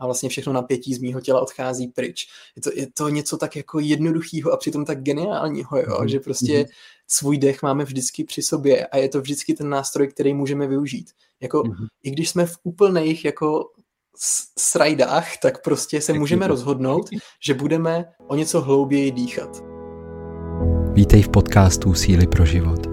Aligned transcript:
a 0.00 0.06
vlastně 0.06 0.28
všechno 0.28 0.52
napětí 0.52 0.94
z 0.94 0.98
mýho 0.98 1.20
těla 1.20 1.40
odchází 1.40 1.88
pryč. 1.88 2.26
Je 2.56 2.62
to, 2.62 2.70
je 2.74 2.86
to 2.94 3.08
něco 3.08 3.36
tak 3.36 3.56
jako 3.56 3.80
jednoduchého 3.80 4.52
a 4.52 4.56
přitom 4.56 4.84
tak 4.84 5.02
geniálního, 5.02 5.78
jo? 5.78 5.84
Mm-hmm. 5.86 6.06
že 6.06 6.20
prostě 6.20 6.52
mm-hmm. 6.52 6.68
svůj 7.06 7.38
dech 7.38 7.62
máme 7.62 7.84
vždycky 7.84 8.24
při 8.24 8.42
sobě 8.42 8.86
a 8.86 8.96
je 8.96 9.08
to 9.08 9.20
vždycky 9.20 9.54
ten 9.54 9.68
nástroj, 9.68 10.08
který 10.08 10.34
můžeme 10.34 10.66
využít. 10.66 11.10
Jako, 11.40 11.62
mm-hmm. 11.62 11.86
i 12.02 12.10
když 12.10 12.30
jsme 12.30 12.46
v 12.46 12.56
úplných 12.62 13.24
jako 13.24 13.64
srajdách, 14.58 15.36
tak 15.42 15.64
prostě 15.64 16.00
se 16.00 16.12
můžeme 16.12 16.46
rozhodnout, 16.46 17.10
že 17.44 17.54
budeme 17.54 18.04
o 18.28 18.36
něco 18.36 18.60
hlouběji 18.60 19.10
dýchat. 19.10 19.62
Vítej 20.92 21.22
v 21.22 21.28
podcastu 21.28 21.94
Síly 21.94 22.26
pro 22.26 22.44
život. 22.44 22.86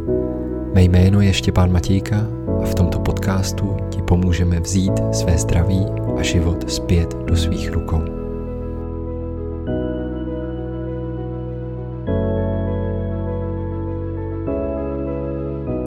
Mé 0.74 0.84
jméno 0.84 1.22
je 1.22 1.34
Štěpán 1.34 1.72
Matějka 1.72 2.37
v 2.68 2.76
tomto 2.76 3.00
podcastu 3.00 3.78
ti 3.90 4.02
pomůžeme 4.02 4.60
vzít 4.60 4.94
své 5.14 5.38
zdraví 5.38 5.86
a 6.18 6.22
život 6.22 6.72
zpět 6.72 7.14
do 7.14 7.36
svých 7.36 7.72
rukou. 7.72 8.02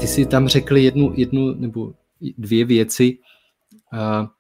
Ty 0.01 0.07
jsi 0.07 0.27
tam 0.27 0.49
řekl 0.49 0.77
jednu, 0.77 1.13
jednu 1.17 1.55
nebo 1.55 1.93
dvě 2.39 2.65
věci, 2.65 3.19
a, 3.93 4.31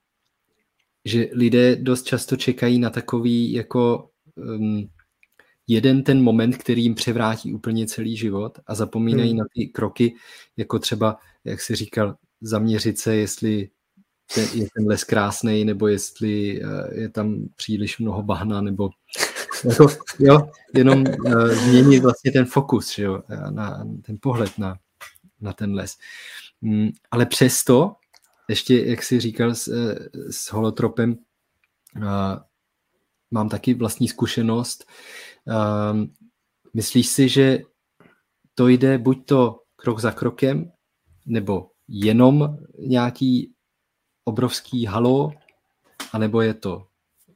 že 1.05 1.27
lidé 1.33 1.77
dost 1.77 2.02
často 2.02 2.36
čekají 2.36 2.78
na 2.78 2.91
takový 2.91 3.52
jako 3.52 4.09
um, 4.34 4.88
jeden 5.66 6.02
ten 6.02 6.22
moment, 6.22 6.56
který 6.56 6.83
jim 6.83 6.95
převrátí 6.95 7.55
úplně 7.55 7.86
celý 7.86 8.16
život 8.16 8.59
a 8.66 8.75
zapomínají 8.75 9.30
hmm. 9.30 9.38
na 9.38 9.45
ty 9.55 9.66
kroky, 9.66 10.14
jako 10.56 10.78
třeba, 10.78 11.16
jak 11.45 11.61
jsi 11.61 11.75
říkal, 11.75 12.16
zaměřit 12.40 12.98
se, 12.98 13.16
jestli 13.16 13.70
je 14.36 14.66
ten 14.76 14.86
les 14.86 15.04
krásný, 15.04 15.64
nebo 15.64 15.88
jestli 15.88 16.62
eh, 16.62 17.00
je 17.00 17.08
tam 17.08 17.48
příliš 17.56 17.98
mnoho 17.98 18.22
bahna, 18.22 18.60
nebo 18.60 18.90
jako, 19.64 19.86
jo, 20.18 20.50
jenom 20.74 21.05
uh, 21.27 21.48
změnit 21.48 22.00
vlastně 22.00 22.32
ten 22.32 22.44
fokus, 22.44 22.94
že 22.94 23.02
jo, 23.02 23.22
na 23.50 23.84
ten 24.02 24.19
pohled 24.20 24.58
na, 24.58 24.78
na 25.41 25.52
ten 25.52 25.74
les. 25.74 25.97
Mm, 26.60 26.88
ale 27.10 27.27
přesto, 27.27 27.97
ještě, 28.48 28.84
jak 28.86 29.02
jsi 29.02 29.20
říkal 29.20 29.54
s, 29.54 29.69
eh, 29.69 30.08
s 30.30 30.52
holotropem, 30.52 31.16
uh, 31.97 32.04
mám 33.30 33.48
taky 33.48 33.75
vlastní 33.75 34.08
zkušenost. 34.08 34.84
Uh, 35.44 36.04
myslíš 36.75 37.06
si, 37.06 37.28
že 37.28 37.58
to 38.54 38.69
jde 38.69 38.98
buď 38.98 39.27
to 39.27 39.62
krok 39.77 39.98
za 39.98 40.12
krokem, 40.12 40.72
nebo 41.27 41.70
jenom 41.91 42.58
nějaký 42.78 43.52
obrovský 44.24 44.86
halo, 44.86 45.33
anebo 46.12 46.41
je 46.41 46.55
to 46.55 46.86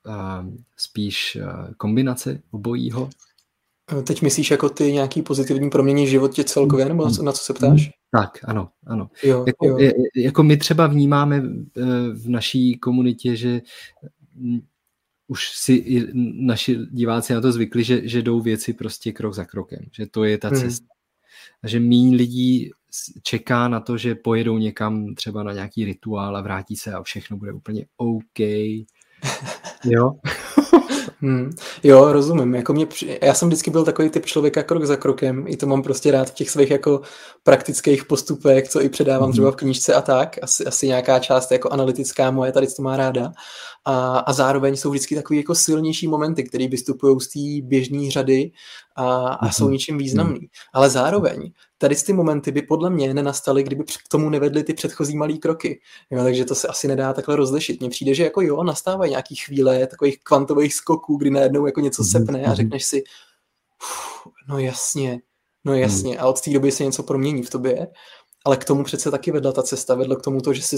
uh, 0.06 0.55
spíš 0.77 1.38
uh, 1.41 1.72
kombinace 1.77 2.42
obojího? 2.50 3.11
Teď 4.06 4.22
myslíš 4.22 4.50
jako 4.50 4.69
ty 4.69 4.92
nějaký 4.92 5.22
pozitivní 5.22 5.70
proměny 5.70 6.05
v 6.05 6.08
životě 6.08 6.44
celkově, 6.44 6.84
nebo 6.84 7.05
na 7.22 7.33
co, 7.33 7.44
se 7.44 7.55
ptáš? 7.55 7.91
Tak, 8.11 8.38
ano, 8.44 8.69
ano. 8.86 9.11
Jo, 9.22 9.44
jako, 9.46 9.66
jo. 9.66 9.91
jako 10.16 10.42
my 10.42 10.56
třeba 10.56 10.86
vnímáme 10.86 11.42
v 12.12 12.28
naší 12.28 12.78
komunitě, 12.78 13.36
že 13.36 13.61
mm, 14.34 14.61
už 15.28 15.48
si 15.48 15.72
i 15.72 16.11
naši 16.46 16.78
diváci 16.91 17.34
na 17.34 17.41
to 17.41 17.52
zvykli, 17.52 17.84
že, 17.84 18.08
že 18.08 18.22
jdou 18.22 18.41
věci 18.41 18.72
prostě 18.72 19.12
krok 19.12 19.34
za 19.34 19.44
krokem, 19.44 19.80
že 19.92 20.06
to 20.06 20.24
je 20.24 20.39
ta 20.39 20.48
hmm. 20.48 20.61
cesta. 20.61 20.94
Že 21.65 21.81
méně 21.81 22.17
lidí 22.17 22.70
čeká 23.23 23.69
na 23.69 23.81
to, 23.81 23.98
že 23.98 24.15
pojedou 24.15 24.59
někam 24.59 25.15
třeba 25.15 25.43
na 25.43 25.53
nějaký 25.53 25.84
rituál 25.84 26.37
a 26.37 26.41
vrátí 26.41 26.77
se 26.77 26.93
a 26.93 27.03
všechno 27.03 27.37
bude 27.37 27.53
úplně 27.53 27.87
OK. 27.97 28.39
Jo? 29.84 30.12
Hmm. 31.20 31.50
Jo, 31.83 32.12
rozumím. 32.12 32.55
Jako 32.55 32.72
mě, 32.72 32.86
já 33.22 33.34
jsem 33.34 33.48
vždycky 33.48 33.70
byl 33.70 33.84
takový 33.84 34.11
typ 34.11 34.27
člověka 34.27 34.62
krok 34.62 34.84
za 34.84 34.97
krokem. 34.97 35.44
I 35.48 35.56
to 35.56 35.67
mám 35.67 35.83
prostě 35.83 36.11
rád 36.11 36.30
v 36.30 36.34
těch 36.34 36.50
svých 36.50 36.70
jako 36.70 37.00
praktických 37.42 38.05
postupech, 38.05 38.68
co 38.68 38.83
i 38.83 38.89
předávám 38.89 39.23
hmm. 39.23 39.33
třeba 39.33 39.51
v 39.51 39.57
knížce 39.57 39.95
a 39.95 40.01
tak. 40.02 40.36
Asi, 40.42 40.64
asi 40.64 40.86
nějaká 40.86 41.18
část 41.18 41.52
jako 41.52 41.70
analytická 41.70 42.30
moje 42.30 42.52
tady 42.52 42.67
to 42.67 42.83
má 42.83 42.96
ráda. 42.96 43.33
A, 43.85 44.18
a 44.18 44.33
zároveň 44.33 44.77
jsou 44.77 44.90
vždycky 44.90 45.14
takový 45.14 45.36
jako 45.39 45.55
silnější 45.55 46.08
momenty, 46.08 46.45
které 46.45 46.68
vystupují 46.68 47.20
z 47.20 47.29
té 47.29 47.67
běžné 47.67 48.11
řady 48.11 48.51
a, 48.96 49.27
a 49.29 49.51
jsou 49.51 49.64
mhm. 49.64 49.73
něčím 49.73 49.98
významný. 49.98 50.39
Mhm. 50.39 50.48
Ale 50.73 50.91
zároveň 50.91 51.52
tady 51.84 51.96
ty 51.96 52.12
momenty 52.12 52.52
by 52.52 52.62
podle 52.62 52.90
mě 52.90 53.14
nenastaly, 53.14 53.62
kdyby 53.62 53.84
k 53.84 54.08
tomu 54.08 54.30
nevedly 54.30 54.64
ty 54.64 54.74
předchozí 54.74 55.17
malé 55.17 55.33
kroky. 55.33 55.80
Jo, 56.11 56.24
takže 56.24 56.45
to 56.45 56.55
se 56.55 56.68
asi 56.68 56.89
nedá 56.89 57.12
takhle 57.12 57.36
rozlišit. 57.36 57.80
Mně 57.80 57.90
přijde, 57.90 58.14
že 58.14 58.24
jako 58.24 58.40
jo, 58.40 58.64
nastávají 58.64 59.11
nějaký 59.11 59.34
chvíle 59.34 59.86
takových 59.86 60.18
kvantových 60.23 60.74
skoků, 60.74 61.17
kdy 61.17 61.30
najednou 61.30 61.67
jako 61.67 61.80
něco 61.80 62.02
mhm. 62.02 62.11
sepne 62.11 62.44
a 62.44 62.55
řekneš 62.55 62.84
si, 62.84 63.05
no 64.48 64.58
jasně, 64.58 65.20
no 65.64 65.74
jasně. 65.74 66.18
A 66.18 66.27
od 66.27 66.40
té 66.40 66.50
doby 66.50 66.73
se 66.73 66.84
něco 66.84 67.02
promění 67.02 67.42
v 67.42 67.50
tobě. 67.50 67.89
Ale 68.44 68.56
k 68.56 68.64
tomu 68.64 68.84
přece 68.84 69.11
taky 69.11 69.30
vedla 69.30 69.52
ta 69.52 69.62
cesta. 69.62 69.94
Vedlo 69.94 70.17
k 70.17 70.23
tomu 70.23 70.40
to, 70.40 70.52
že 70.52 70.62
jsi 70.62 70.77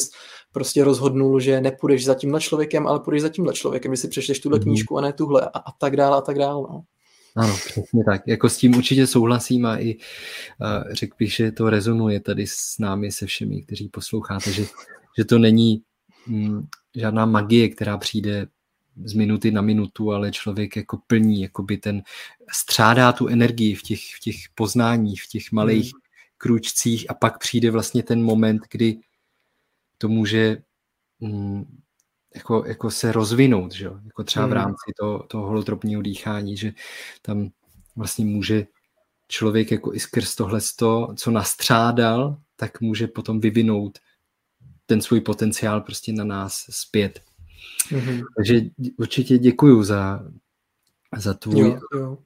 prostě 0.52 0.84
rozhodnul, 0.84 1.40
že 1.40 1.60
nepůjdeš 1.60 2.04
za 2.04 2.14
tímhle 2.14 2.40
člověkem, 2.40 2.86
ale 2.86 3.00
půjdeš 3.00 3.22
za 3.22 3.28
tímhle 3.28 3.52
člověkem, 3.52 3.94
že 3.94 4.00
si 4.00 4.08
přečteš 4.08 4.40
tuhle 4.40 4.58
knížku 4.58 4.98
a 4.98 5.00
ne 5.00 5.12
tuhle 5.12 5.40
a, 5.42 5.58
a 5.58 5.72
tak 5.78 5.96
dále 5.96 6.16
a 6.16 6.20
tak 6.20 6.38
dále. 6.38 6.62
No. 6.70 6.82
Ano, 7.36 7.56
přesně 7.66 8.04
tak. 8.04 8.22
Jako 8.26 8.48
s 8.48 8.56
tím 8.56 8.76
určitě 8.76 9.06
souhlasím 9.06 9.66
a 9.66 9.78
i 9.78 9.96
uh, 9.96 10.92
řekl 10.92 11.16
bych, 11.18 11.32
že 11.32 11.52
to 11.52 11.70
rezonuje 11.70 12.20
tady 12.20 12.46
s 12.46 12.78
námi, 12.78 13.12
se 13.12 13.26
všemi, 13.26 13.62
kteří 13.62 13.88
posloucháte, 13.88 14.52
že, 14.52 14.66
že 15.18 15.24
to 15.24 15.38
není 15.38 15.82
mm, 16.26 16.66
žádná 16.94 17.26
magie, 17.26 17.68
která 17.68 17.98
přijde 17.98 18.46
z 19.04 19.12
minuty 19.12 19.50
na 19.50 19.62
minutu, 19.62 20.12
ale 20.12 20.30
člověk 20.30 20.76
jako 20.76 20.98
plní, 21.06 21.42
jako 21.42 21.62
by 21.62 21.76
ten 21.76 22.02
střádá 22.52 23.12
tu 23.12 23.28
energii 23.28 23.74
v 23.74 23.82
těch, 23.82 24.00
v 24.00 24.20
těch 24.20 24.36
poznáních, 24.54 25.22
v 25.22 25.26
těch 25.26 25.52
malých 25.52 25.92
hmm. 25.92 26.00
kručcích 26.38 27.10
a 27.10 27.14
pak 27.14 27.38
přijde 27.38 27.70
vlastně 27.70 28.02
ten 28.02 28.22
moment, 28.22 28.62
kdy 28.70 28.98
to 29.98 30.08
může 30.08 30.62
mm, 31.20 31.64
jako, 32.36 32.64
jako 32.66 32.90
se 32.90 33.12
rozvinout, 33.12 33.72
že? 33.72 33.90
jako 34.04 34.24
třeba 34.24 34.46
v 34.46 34.48
hmm. 34.48 34.56
rámci 34.56 34.92
toho, 34.98 35.22
toho 35.22 35.46
holotropního 35.46 36.02
dýchání, 36.02 36.56
že 36.56 36.72
tam 37.22 37.48
vlastně 37.96 38.24
může 38.24 38.66
člověk 39.28 39.70
jako 39.70 39.94
i 39.94 40.00
skrz 40.00 40.34
tohle, 40.34 40.60
co 41.16 41.30
nastřádal, 41.30 42.36
tak 42.56 42.80
může 42.80 43.06
potom 43.06 43.40
vyvinout 43.40 43.98
ten 44.86 45.02
svůj 45.02 45.20
potenciál 45.20 45.80
prostě 45.80 46.12
na 46.12 46.24
nás 46.24 46.64
zpět. 46.70 47.22
Mm-hmm. 47.90 48.24
Takže 48.36 48.60
určitě 48.96 49.38
děkuju 49.38 49.82
za, 49.82 50.24
za 51.16 51.34
tvůj 51.34 51.70
jo, 51.70 51.80
jo. 51.94 52.18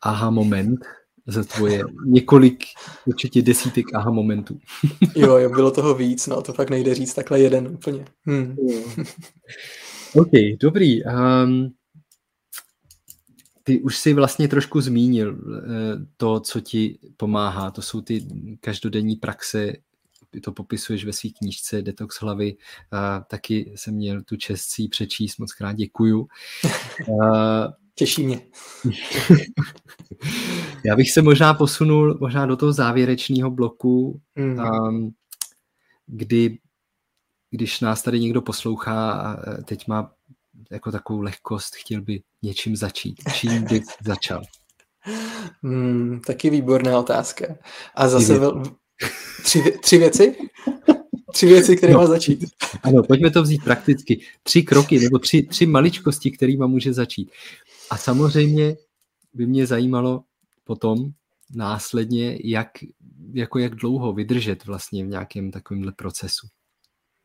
aha 0.00 0.30
moment, 0.30 0.80
za 1.26 1.44
tvoje 1.44 1.82
několik, 2.06 2.64
určitě 3.06 3.42
desítek 3.42 3.94
aha 3.94 4.10
momentů. 4.10 4.60
jo, 5.16 5.38
jo, 5.38 5.50
bylo 5.50 5.70
toho 5.70 5.94
víc, 5.94 6.26
no 6.26 6.42
to 6.42 6.52
fakt 6.52 6.70
nejde 6.70 6.94
říct 6.94 7.14
takhle 7.14 7.40
jeden 7.40 7.68
úplně. 7.68 8.04
Hmm. 8.22 8.56
OK, 10.14 10.30
dobrý. 10.60 11.04
Um, 11.04 11.74
ty 13.62 13.80
už 13.80 13.98
si 13.98 14.14
vlastně 14.14 14.48
trošku 14.48 14.80
zmínil 14.80 15.34
uh, 15.34 15.62
to, 16.16 16.40
co 16.40 16.60
ti 16.60 16.98
pomáhá. 17.16 17.70
To 17.70 17.82
jsou 17.82 18.00
ty 18.00 18.26
každodenní 18.60 19.16
praxe, 19.16 19.72
ty 20.30 20.40
to 20.40 20.52
popisuješ 20.52 21.04
ve 21.04 21.12
své 21.12 21.30
knížce 21.30 21.82
Detox 21.82 22.20
hlavy. 22.20 22.56
Uh, 22.92 23.24
taky 23.28 23.72
jsem 23.76 23.94
měl 23.94 24.22
tu 24.22 24.36
čest 24.36 24.62
si 24.62 24.88
přečíst, 24.88 25.38
moc 25.38 25.52
krát 25.52 25.72
děkuju. 25.72 26.28
Uh, 27.08 27.66
Těší 27.94 28.26
mě. 28.26 28.40
Já 30.84 30.96
bych 30.96 31.10
se 31.10 31.22
možná 31.22 31.54
posunul 31.54 32.18
možná 32.20 32.46
do 32.46 32.56
toho 32.56 32.72
závěrečného 32.72 33.50
bloku, 33.50 34.20
mm. 34.36 34.58
um, 34.58 35.14
kdy, 36.06 36.58
když 37.50 37.80
nás 37.80 38.02
tady 38.02 38.20
někdo 38.20 38.42
poslouchá 38.42 39.12
a 39.12 39.50
e, 39.50 39.62
teď 39.62 39.88
má 39.88 40.12
jako 40.70 40.92
takovou 40.92 41.20
lehkost, 41.20 41.74
chtěl 41.74 42.02
by 42.02 42.22
něčím 42.42 42.76
začít. 42.76 43.14
Čím 43.34 43.64
by 43.64 43.82
začal? 44.04 44.42
Hmm, 45.62 46.20
taky 46.26 46.50
výborná 46.50 46.98
otázka. 46.98 47.46
A 47.94 48.08
zase 48.08 48.38
vel... 48.38 48.62
tři, 49.44 49.78
tři 49.82 49.98
věci? 49.98 50.36
Tři 51.34 51.46
věci, 51.46 51.76
které 51.76 51.92
no. 51.92 51.98
má 51.98 52.06
začít. 52.06 52.44
Ano, 52.82 53.02
pojďme 53.02 53.30
to 53.30 53.42
vzít 53.42 53.64
prakticky. 53.64 54.20
Tři 54.42 54.62
kroky 54.62 55.00
nebo 55.00 55.18
tři, 55.18 55.42
tři 55.42 55.66
maličkosti, 55.66 56.30
kterými 56.30 56.64
může 56.66 56.92
začít. 56.92 57.30
A 57.90 57.96
samozřejmě 57.96 58.76
by 59.34 59.46
mě 59.46 59.66
zajímalo 59.66 60.22
potom 60.64 60.98
následně, 61.54 62.38
jak, 62.44 62.68
jako 63.32 63.58
jak 63.58 63.74
dlouho 63.74 64.12
vydržet 64.12 64.64
vlastně 64.64 65.04
v 65.04 65.08
nějakém 65.08 65.50
takovémhle 65.50 65.92
procesu. 65.92 66.46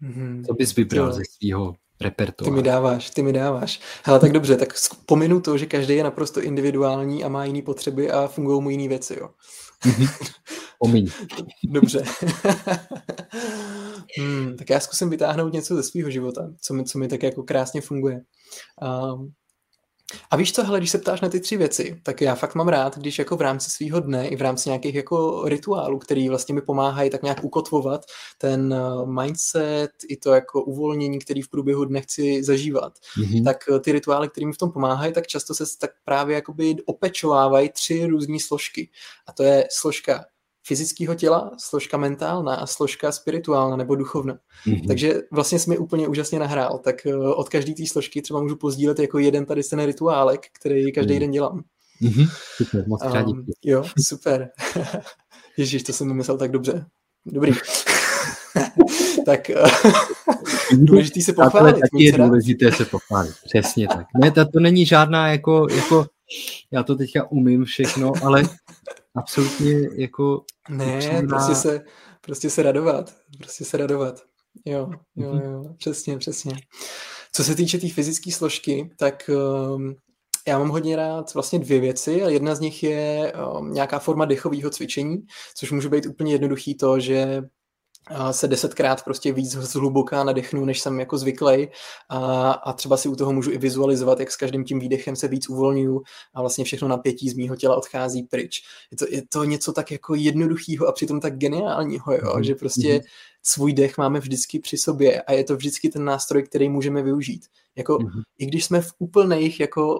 Mm-hmm. 0.01 0.45
Co 0.45 0.53
bys 0.53 0.75
vybral 0.75 1.13
ze 1.13 1.21
svého 1.25 1.75
repertoáru? 2.01 2.51
Ty 2.51 2.57
mi 2.57 2.63
dáváš, 2.63 3.09
ty 3.09 3.21
mi 3.21 3.33
dáváš. 3.33 3.81
Hele, 4.03 4.19
tak 4.19 4.31
dobře, 4.31 4.57
tak 4.57 4.73
pominu 5.05 5.41
to, 5.41 5.57
že 5.57 5.65
každý 5.65 5.95
je 5.95 6.03
naprosto 6.03 6.41
individuální 6.41 7.23
a 7.23 7.29
má 7.29 7.45
jiné 7.45 7.61
potřeby 7.61 8.11
a 8.11 8.27
fungují 8.27 8.61
mu 8.61 8.69
jiné 8.69 8.87
věci, 8.87 9.17
jo. 9.19 9.29
Mm-hmm. 9.85 10.31
Pomiň. 10.79 11.11
Dobře. 11.63 12.03
Hmm, 14.17 14.57
tak 14.57 14.69
já 14.69 14.79
zkusím 14.79 15.09
vytáhnout 15.09 15.53
něco 15.53 15.75
ze 15.75 15.83
svého 15.83 16.09
života, 16.09 16.49
co 16.61 16.73
mi, 16.73 16.83
co 16.83 16.99
mi 16.99 17.07
tak 17.07 17.23
jako 17.23 17.43
krásně 17.43 17.81
funguje. 17.81 18.21
Um, 18.81 19.33
a 20.31 20.35
víš 20.35 20.53
co, 20.53 20.63
hele, 20.63 20.79
když 20.79 20.89
se 20.89 20.97
ptáš 20.97 21.21
na 21.21 21.29
ty 21.29 21.39
tři 21.39 21.57
věci, 21.57 22.01
tak 22.03 22.21
já 22.21 22.35
fakt 22.35 22.55
mám 22.55 22.67
rád, 22.67 22.97
když 22.97 23.19
jako 23.19 23.37
v 23.37 23.41
rámci 23.41 23.71
svého 23.71 23.99
dne 23.99 24.27
i 24.27 24.35
v 24.35 24.41
rámci 24.41 24.69
nějakých 24.69 24.95
jako 24.95 25.43
rituálů, 25.45 25.99
který 25.99 26.29
vlastně 26.29 26.55
mi 26.55 26.61
pomáhají 26.61 27.09
tak 27.09 27.23
nějak 27.23 27.43
ukotvovat 27.43 28.05
ten 28.37 28.73
eh, 28.73 29.05
mindset 29.21 29.91
i 30.09 30.17
to 30.17 30.33
jako 30.33 30.63
uvolnění, 30.63 31.19
který 31.19 31.41
v 31.41 31.49
průběhu 31.49 31.85
dne 31.85 32.01
chci 32.01 32.43
zažívat, 32.43 32.93
mm-hmm. 33.17 33.43
tak 33.43 33.57
eh, 33.75 33.79
ty 33.79 33.91
rituály, 33.91 34.29
které 34.29 34.47
mi 34.47 34.53
v 34.53 34.57
tom 34.57 34.71
pomáhají, 34.71 35.13
tak 35.13 35.27
často 35.27 35.55
se 35.55 35.63
tak 35.79 35.91
právě 36.03 36.35
jakoby 36.35 36.75
opečovávají 36.85 37.69
tři 37.69 38.05
různé 38.05 38.39
složky. 38.39 38.89
A 39.27 39.31
to 39.31 39.43
je 39.43 39.67
složka 39.71 40.25
fyzického 40.67 41.15
těla, 41.15 41.51
složka 41.57 41.97
mentálna 41.97 42.55
a 42.55 42.65
složka 42.65 43.11
spirituálna 43.11 43.75
nebo 43.75 43.95
duchovna. 43.95 44.37
Mm-hmm. 44.67 44.87
Takže 44.87 45.21
vlastně 45.31 45.59
jsme 45.59 45.77
úplně 45.77 46.07
úžasně 46.07 46.39
nahrál, 46.39 46.79
tak 46.83 46.95
uh, 47.05 47.39
od 47.39 47.49
každé 47.49 47.73
té 47.73 47.87
složky 47.87 48.21
třeba 48.21 48.41
můžu 48.41 48.55
pozdílet 48.55 48.99
jako 48.99 49.19
jeden 49.19 49.45
tady 49.45 49.63
ten 49.63 49.85
rituálek, 49.85 50.41
který 50.59 50.91
každý 50.91 51.13
mm. 51.13 51.19
den 51.19 51.31
dělám. 51.31 51.63
Mm-hmm. 52.01 52.29
Super, 52.55 52.87
moc 52.87 53.01
um, 53.27 53.45
Jo, 53.65 53.83
super. 54.07 54.49
Ježíš, 55.57 55.83
to 55.83 55.93
jsem 55.93 56.13
myslel 56.13 56.37
tak 56.37 56.51
dobře. 56.51 56.85
Dobrý. 57.25 57.51
tak 59.25 59.51
uh, 59.63 59.91
důležitý 60.71 61.21
se 61.21 61.33
pochválit. 61.33 61.73
Taky 61.73 62.03
je 62.03 62.11
důležité 62.11 62.71
se 62.71 62.85
pochválit, 62.85 63.33
přesně 63.45 63.87
tak. 63.87 64.05
Ne, 64.21 64.31
to 64.31 64.59
není 64.59 64.85
žádná 64.85 65.31
jako, 65.31 65.67
jako 65.75 66.05
já 66.71 66.83
to 66.83 66.95
teďka 66.95 67.31
umím 67.31 67.65
všechno, 67.65 68.13
ale 68.23 68.43
absolutně 69.19 69.89
jako... 69.95 70.43
Ne, 70.69 70.95
upřímná... 70.95 71.21
prostě 71.27 71.55
se, 71.55 71.81
prostě 72.21 72.49
se 72.49 72.63
radovat. 72.63 73.15
Prostě 73.37 73.65
se 73.65 73.77
radovat. 73.77 74.21
Jo, 74.65 74.89
jo, 75.15 75.33
mhm. 75.33 75.43
jo, 75.43 75.73
přesně, 75.77 76.17
přesně. 76.17 76.53
Co 77.31 77.43
se 77.43 77.55
týče 77.55 77.77
té 77.77 77.81
tý 77.81 77.89
fyzické 77.89 78.31
složky, 78.31 78.89
tak 78.97 79.29
um, 79.75 79.95
já 80.47 80.59
mám 80.59 80.69
hodně 80.69 80.95
rád 80.95 81.33
vlastně 81.33 81.59
dvě 81.59 81.79
věci 81.79 82.23
a 82.23 82.29
jedna 82.29 82.55
z 82.55 82.59
nich 82.59 82.83
je 82.83 83.33
um, 83.57 83.73
nějaká 83.73 83.99
forma 83.99 84.25
dechového 84.25 84.69
cvičení, 84.69 85.17
což 85.55 85.71
může 85.71 85.89
být 85.89 86.05
úplně 86.05 86.33
jednoduchý 86.33 86.75
to, 86.75 86.99
že 86.99 87.41
se 88.31 88.47
desetkrát 88.47 89.03
prostě 89.03 89.33
víc 89.33 89.51
zhluboká 89.51 90.23
nadechnu, 90.23 90.65
než 90.65 90.79
jsem 90.79 90.99
jako 90.99 91.17
zvyklý 91.17 91.67
a, 92.09 92.51
a 92.51 92.73
třeba 92.73 92.97
si 92.97 93.09
u 93.09 93.15
toho 93.15 93.33
můžu 93.33 93.51
i 93.51 93.57
vizualizovat, 93.57 94.19
jak 94.19 94.31
s 94.31 94.35
každým 94.35 94.63
tím 94.63 94.79
výdechem 94.79 95.15
se 95.15 95.27
víc 95.27 95.49
uvolňuju 95.49 96.01
a 96.33 96.41
vlastně 96.41 96.65
všechno 96.65 96.87
napětí 96.87 97.29
z 97.29 97.33
mýho 97.33 97.55
těla 97.55 97.77
odchází 97.77 98.23
pryč. 98.23 98.61
Je 98.91 98.97
to, 98.97 99.05
je 99.09 99.21
to 99.29 99.43
něco 99.43 99.73
tak 99.73 99.91
jako 99.91 100.15
jednoduchého 100.15 100.87
a 100.87 100.91
přitom 100.91 101.19
tak 101.19 101.37
geniálního, 101.37 102.13
jo? 102.13 102.19
Mm-hmm. 102.21 102.41
že 102.41 102.55
prostě 102.55 102.87
mm-hmm. 102.87 103.03
svůj 103.43 103.73
dech 103.73 103.97
máme 103.97 104.19
vždycky 104.19 104.59
při 104.59 104.77
sobě 104.77 105.21
a 105.21 105.31
je 105.31 105.43
to 105.43 105.55
vždycky 105.55 105.89
ten 105.89 106.05
nástroj, 106.05 106.43
který 106.43 106.69
můžeme 106.69 107.01
využít. 107.01 107.45
Jako, 107.75 107.97
mm-hmm. 107.97 108.21
i 108.37 108.45
když 108.45 108.65
jsme 108.65 108.81
v 108.81 108.93
úplných 108.99 109.59
jako 109.59 109.99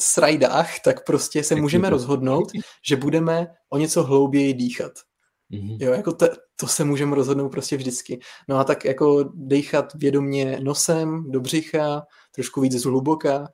srajdách, 0.00 0.80
tak 0.80 1.06
prostě 1.06 1.44
se 1.44 1.54
můžeme 1.54 1.90
rozhodnout, 1.90 2.52
že 2.88 2.96
budeme 2.96 3.46
o 3.70 3.78
něco 3.78 4.02
hlouběji 4.02 4.54
dýchat. 4.54 4.92
Mm-hmm. 5.52 5.76
Jo, 5.80 5.92
jako 5.92 6.12
to, 6.12 6.26
to 6.56 6.66
se 6.66 6.84
můžeme 6.84 7.16
rozhodnout 7.16 7.48
prostě 7.48 7.76
vždycky. 7.76 8.20
No 8.48 8.56
a 8.58 8.64
tak 8.64 8.84
jako 8.84 9.30
dechat 9.34 9.94
vědomě 9.94 10.60
nosem 10.62 11.30
do 11.30 11.40
břicha, 11.40 12.06
trošku 12.34 12.60
víc 12.60 12.72
zhluboka 12.72 13.48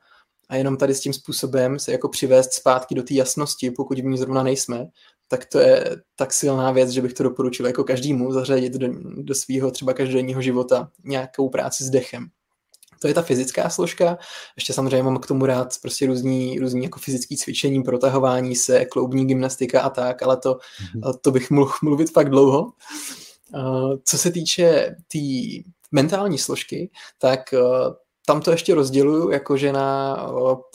a 0.48 0.56
jenom 0.56 0.76
tady 0.76 0.94
s 0.94 1.00
tím 1.00 1.12
způsobem 1.12 1.78
se 1.78 1.92
jako 1.92 2.08
přivést 2.08 2.52
zpátky 2.52 2.94
do 2.94 3.02
té 3.02 3.14
jasnosti, 3.14 3.70
pokud 3.70 3.98
v 3.98 4.04
ní 4.04 4.18
zrovna 4.18 4.42
nejsme, 4.42 4.86
tak 5.28 5.46
to 5.46 5.58
je 5.58 5.96
tak 6.16 6.32
silná 6.32 6.72
věc, 6.72 6.90
že 6.90 7.02
bych 7.02 7.12
to 7.12 7.22
doporučil 7.22 7.66
jako 7.66 7.84
každému 7.84 8.32
zařadit 8.32 8.72
do, 8.72 8.88
do 9.22 9.34
svého 9.34 9.70
třeba 9.70 9.92
každodenního 9.92 10.42
života 10.42 10.90
nějakou 11.04 11.48
práci 11.48 11.84
s 11.84 11.90
dechem. 11.90 12.28
To 13.02 13.08
je 13.08 13.14
ta 13.14 13.22
fyzická 13.22 13.70
složka. 13.70 14.18
Ještě 14.56 14.72
samozřejmě 14.72 15.02
mám 15.02 15.18
k 15.18 15.26
tomu 15.26 15.46
rád 15.46 15.74
prostě 15.82 16.06
různý, 16.06 16.58
různý 16.58 16.82
jako 16.82 16.98
fyzické 16.98 17.36
cvičení, 17.36 17.82
protahování 17.82 18.56
se, 18.56 18.84
kloubní 18.84 19.26
gymnastika 19.26 19.80
a 19.80 19.90
tak, 19.90 20.22
ale 20.22 20.36
to, 20.36 20.54
mm-hmm. 20.54 21.14
to 21.20 21.30
bych 21.30 21.50
mohl 21.50 21.72
mluvit 21.82 22.10
fakt 22.10 22.30
dlouho. 22.30 22.72
Co 24.04 24.18
se 24.18 24.30
týče 24.30 24.96
té 24.96 24.96
tý 25.08 25.62
mentální 25.92 26.38
složky, 26.38 26.90
tak 27.18 27.40
tam 28.26 28.40
to 28.40 28.50
ještě 28.50 28.74
rozděluju 28.74 29.30
jakože 29.30 29.72
na 29.72 30.16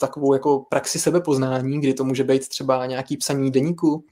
takovou 0.00 0.32
jako 0.32 0.58
praxi 0.70 0.98
sebepoznání, 0.98 1.80
kdy 1.80 1.94
to 1.94 2.04
může 2.04 2.24
být 2.24 2.48
třeba 2.48 2.86
nějaký 2.86 3.16
psaní 3.16 3.50
deníku, 3.50 4.04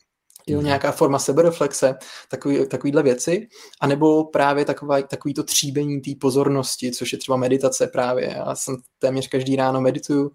jo, 0.47 0.59
mhm. 0.59 0.67
nějaká 0.67 0.93
forma 0.93 1.19
sebereflexe, 1.19 1.95
takový, 2.29 2.69
takovýhle 2.69 3.03
věci, 3.03 3.49
anebo 3.81 4.25
právě 4.25 4.65
taková, 4.65 5.03
takový 5.03 5.35
to 5.35 5.43
tříbení 5.43 6.01
té 6.01 6.11
pozornosti, 6.21 6.91
což 6.91 7.13
je 7.13 7.19
třeba 7.19 7.37
meditace 7.37 7.87
právě. 7.87 8.35
Já 8.37 8.55
jsem 8.55 8.77
téměř 8.99 9.29
každý 9.29 9.57
ráno 9.57 9.81
medituju. 9.81 10.33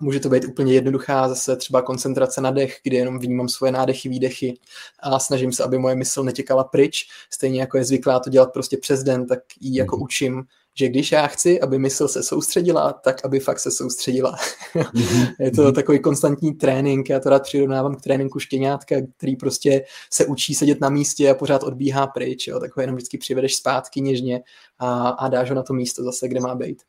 Může 0.00 0.20
to 0.20 0.28
být 0.28 0.44
úplně 0.44 0.74
jednoduchá 0.74 1.28
zase 1.28 1.56
třeba 1.56 1.82
koncentrace 1.82 2.40
na 2.40 2.50
dech, 2.50 2.80
kdy 2.82 2.96
jenom 2.96 3.18
vnímám 3.18 3.48
svoje 3.48 3.72
nádechy, 3.72 4.08
výdechy 4.08 4.58
a 5.00 5.18
snažím 5.18 5.52
se, 5.52 5.64
aby 5.64 5.78
moje 5.78 5.94
mysl 5.94 6.22
netěkala 6.22 6.64
pryč, 6.64 7.08
stejně 7.30 7.60
jako 7.60 7.78
je 7.78 7.84
zvyklá 7.84 8.20
to 8.20 8.30
dělat 8.30 8.52
prostě 8.52 8.76
přes 8.76 9.02
den, 9.02 9.26
tak 9.26 9.38
ji 9.60 9.78
jako 9.78 9.96
mhm. 9.96 10.02
učím 10.02 10.44
že 10.74 10.88
když 10.88 11.12
já 11.12 11.26
chci, 11.26 11.60
aby 11.60 11.78
mysl 11.78 12.08
se 12.08 12.22
soustředila, 12.22 12.92
tak 12.92 13.24
aby 13.24 13.40
fakt 13.40 13.58
se 13.58 13.70
soustředila. 13.70 14.36
Mm-hmm. 14.74 15.34
je 15.40 15.50
to 15.50 15.72
takový 15.72 15.98
konstantní 15.98 16.54
trénink, 16.54 17.08
já 17.08 17.20
to 17.20 17.28
rád 17.28 17.42
přirovnávám 17.42 17.94
k 17.94 18.00
tréninku 18.00 18.38
štěňátka, 18.38 18.96
který 19.16 19.36
prostě 19.36 19.84
se 20.10 20.26
učí 20.26 20.54
sedět 20.54 20.80
na 20.80 20.88
místě 20.88 21.30
a 21.30 21.34
pořád 21.34 21.62
odbíhá 21.62 22.06
pryč, 22.06 22.46
jo, 22.46 22.60
tak 22.60 22.76
ho 22.76 22.80
jenom 22.80 22.96
vždycky 22.96 23.18
přivedeš 23.18 23.56
zpátky 23.56 24.00
něžně 24.00 24.42
a, 24.78 25.08
a 25.08 25.28
dáš 25.28 25.48
ho 25.48 25.54
na 25.54 25.62
to 25.62 25.74
místo 25.74 26.04
zase, 26.04 26.28
kde 26.28 26.40
má 26.40 26.54
být. 26.54 26.82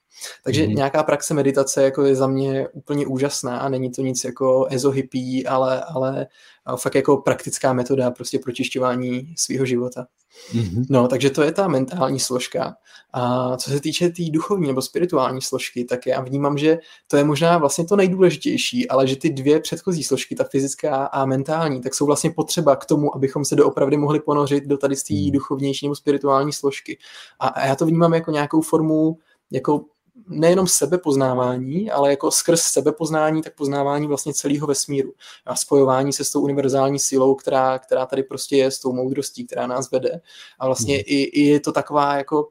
Takže 0.43 0.63
mm-hmm. 0.63 0.75
nějaká 0.75 1.03
praxe 1.03 1.33
meditace 1.33 1.83
jako 1.83 2.03
je 2.03 2.15
za 2.15 2.27
mě 2.27 2.67
úplně 2.67 3.07
úžasná 3.07 3.59
a 3.59 3.69
není 3.69 3.91
to 3.91 4.01
nic 4.01 4.23
jako 4.23 4.67
ezohypí, 4.69 5.47
ale, 5.47 5.83
ale 5.83 6.27
fakt 6.75 6.95
jako 6.95 7.17
praktická 7.17 7.73
metoda 7.73 8.11
prostě 8.11 8.39
pročišťování 8.39 9.33
svého 9.37 9.65
života. 9.65 10.05
Mm-hmm. 10.53 10.85
No, 10.89 11.07
takže 11.07 11.29
to 11.29 11.41
je 11.41 11.51
ta 11.51 11.67
mentální 11.67 12.19
složka. 12.19 12.75
A 13.13 13.57
co 13.57 13.69
se 13.69 13.79
týče 13.79 14.07
té 14.07 14.13
tý 14.13 14.31
duchovní 14.31 14.67
nebo 14.67 14.81
spirituální 14.81 15.41
složky, 15.41 15.85
tak 15.85 16.05
já 16.05 16.21
vnímám, 16.21 16.57
že 16.57 16.77
to 17.07 17.17
je 17.17 17.23
možná 17.23 17.57
vlastně 17.57 17.85
to 17.85 17.95
nejdůležitější, 17.95 18.89
ale 18.89 19.07
že 19.07 19.15
ty 19.15 19.29
dvě 19.29 19.59
předchozí 19.59 20.03
složky, 20.03 20.35
ta 20.35 20.43
fyzická 20.43 21.05
a 21.05 21.25
mentální, 21.25 21.81
tak 21.81 21.95
jsou 21.95 22.05
vlastně 22.05 22.31
potřeba 22.31 22.75
k 22.75 22.85
tomu, 22.85 23.15
abychom 23.15 23.45
se 23.45 23.55
doopravdy 23.55 23.97
mohli 23.97 24.19
ponořit 24.19 24.63
do 24.65 24.77
tady 24.77 24.95
z 24.95 25.03
té 25.03 25.13
mhm. 25.13 25.31
duchovnější 25.31 25.85
nebo 25.85 25.95
spirituální 25.95 26.53
složky. 26.53 26.97
A, 27.39 27.47
a 27.47 27.65
já 27.65 27.75
to 27.75 27.85
vnímám 27.85 28.13
jako 28.13 28.31
nějakou 28.31 28.61
formu 28.61 29.17
jako 29.51 29.85
nejenom 30.27 30.67
sebepoznávání, 30.67 31.91
ale 31.91 32.09
jako 32.09 32.31
skrz 32.31 32.61
sebepoznání, 32.61 33.41
tak 33.41 33.55
poznávání 33.55 34.07
vlastně 34.07 34.33
celého 34.33 34.67
vesmíru. 34.67 35.13
A 35.45 35.55
spojování 35.55 36.13
se 36.13 36.23
s 36.23 36.31
tou 36.31 36.41
univerzální 36.41 36.99
silou, 36.99 37.35
která, 37.35 37.79
která 37.79 38.05
tady 38.05 38.23
prostě 38.23 38.57
je, 38.57 38.71
s 38.71 38.79
tou 38.79 38.93
moudrostí, 38.93 39.45
která 39.45 39.67
nás 39.67 39.91
vede. 39.91 40.21
A 40.59 40.65
vlastně 40.65 40.95
mm. 40.95 41.03
i, 41.05 41.23
i 41.23 41.41
je 41.41 41.59
to 41.59 41.71
taková 41.71 42.15
jako 42.15 42.49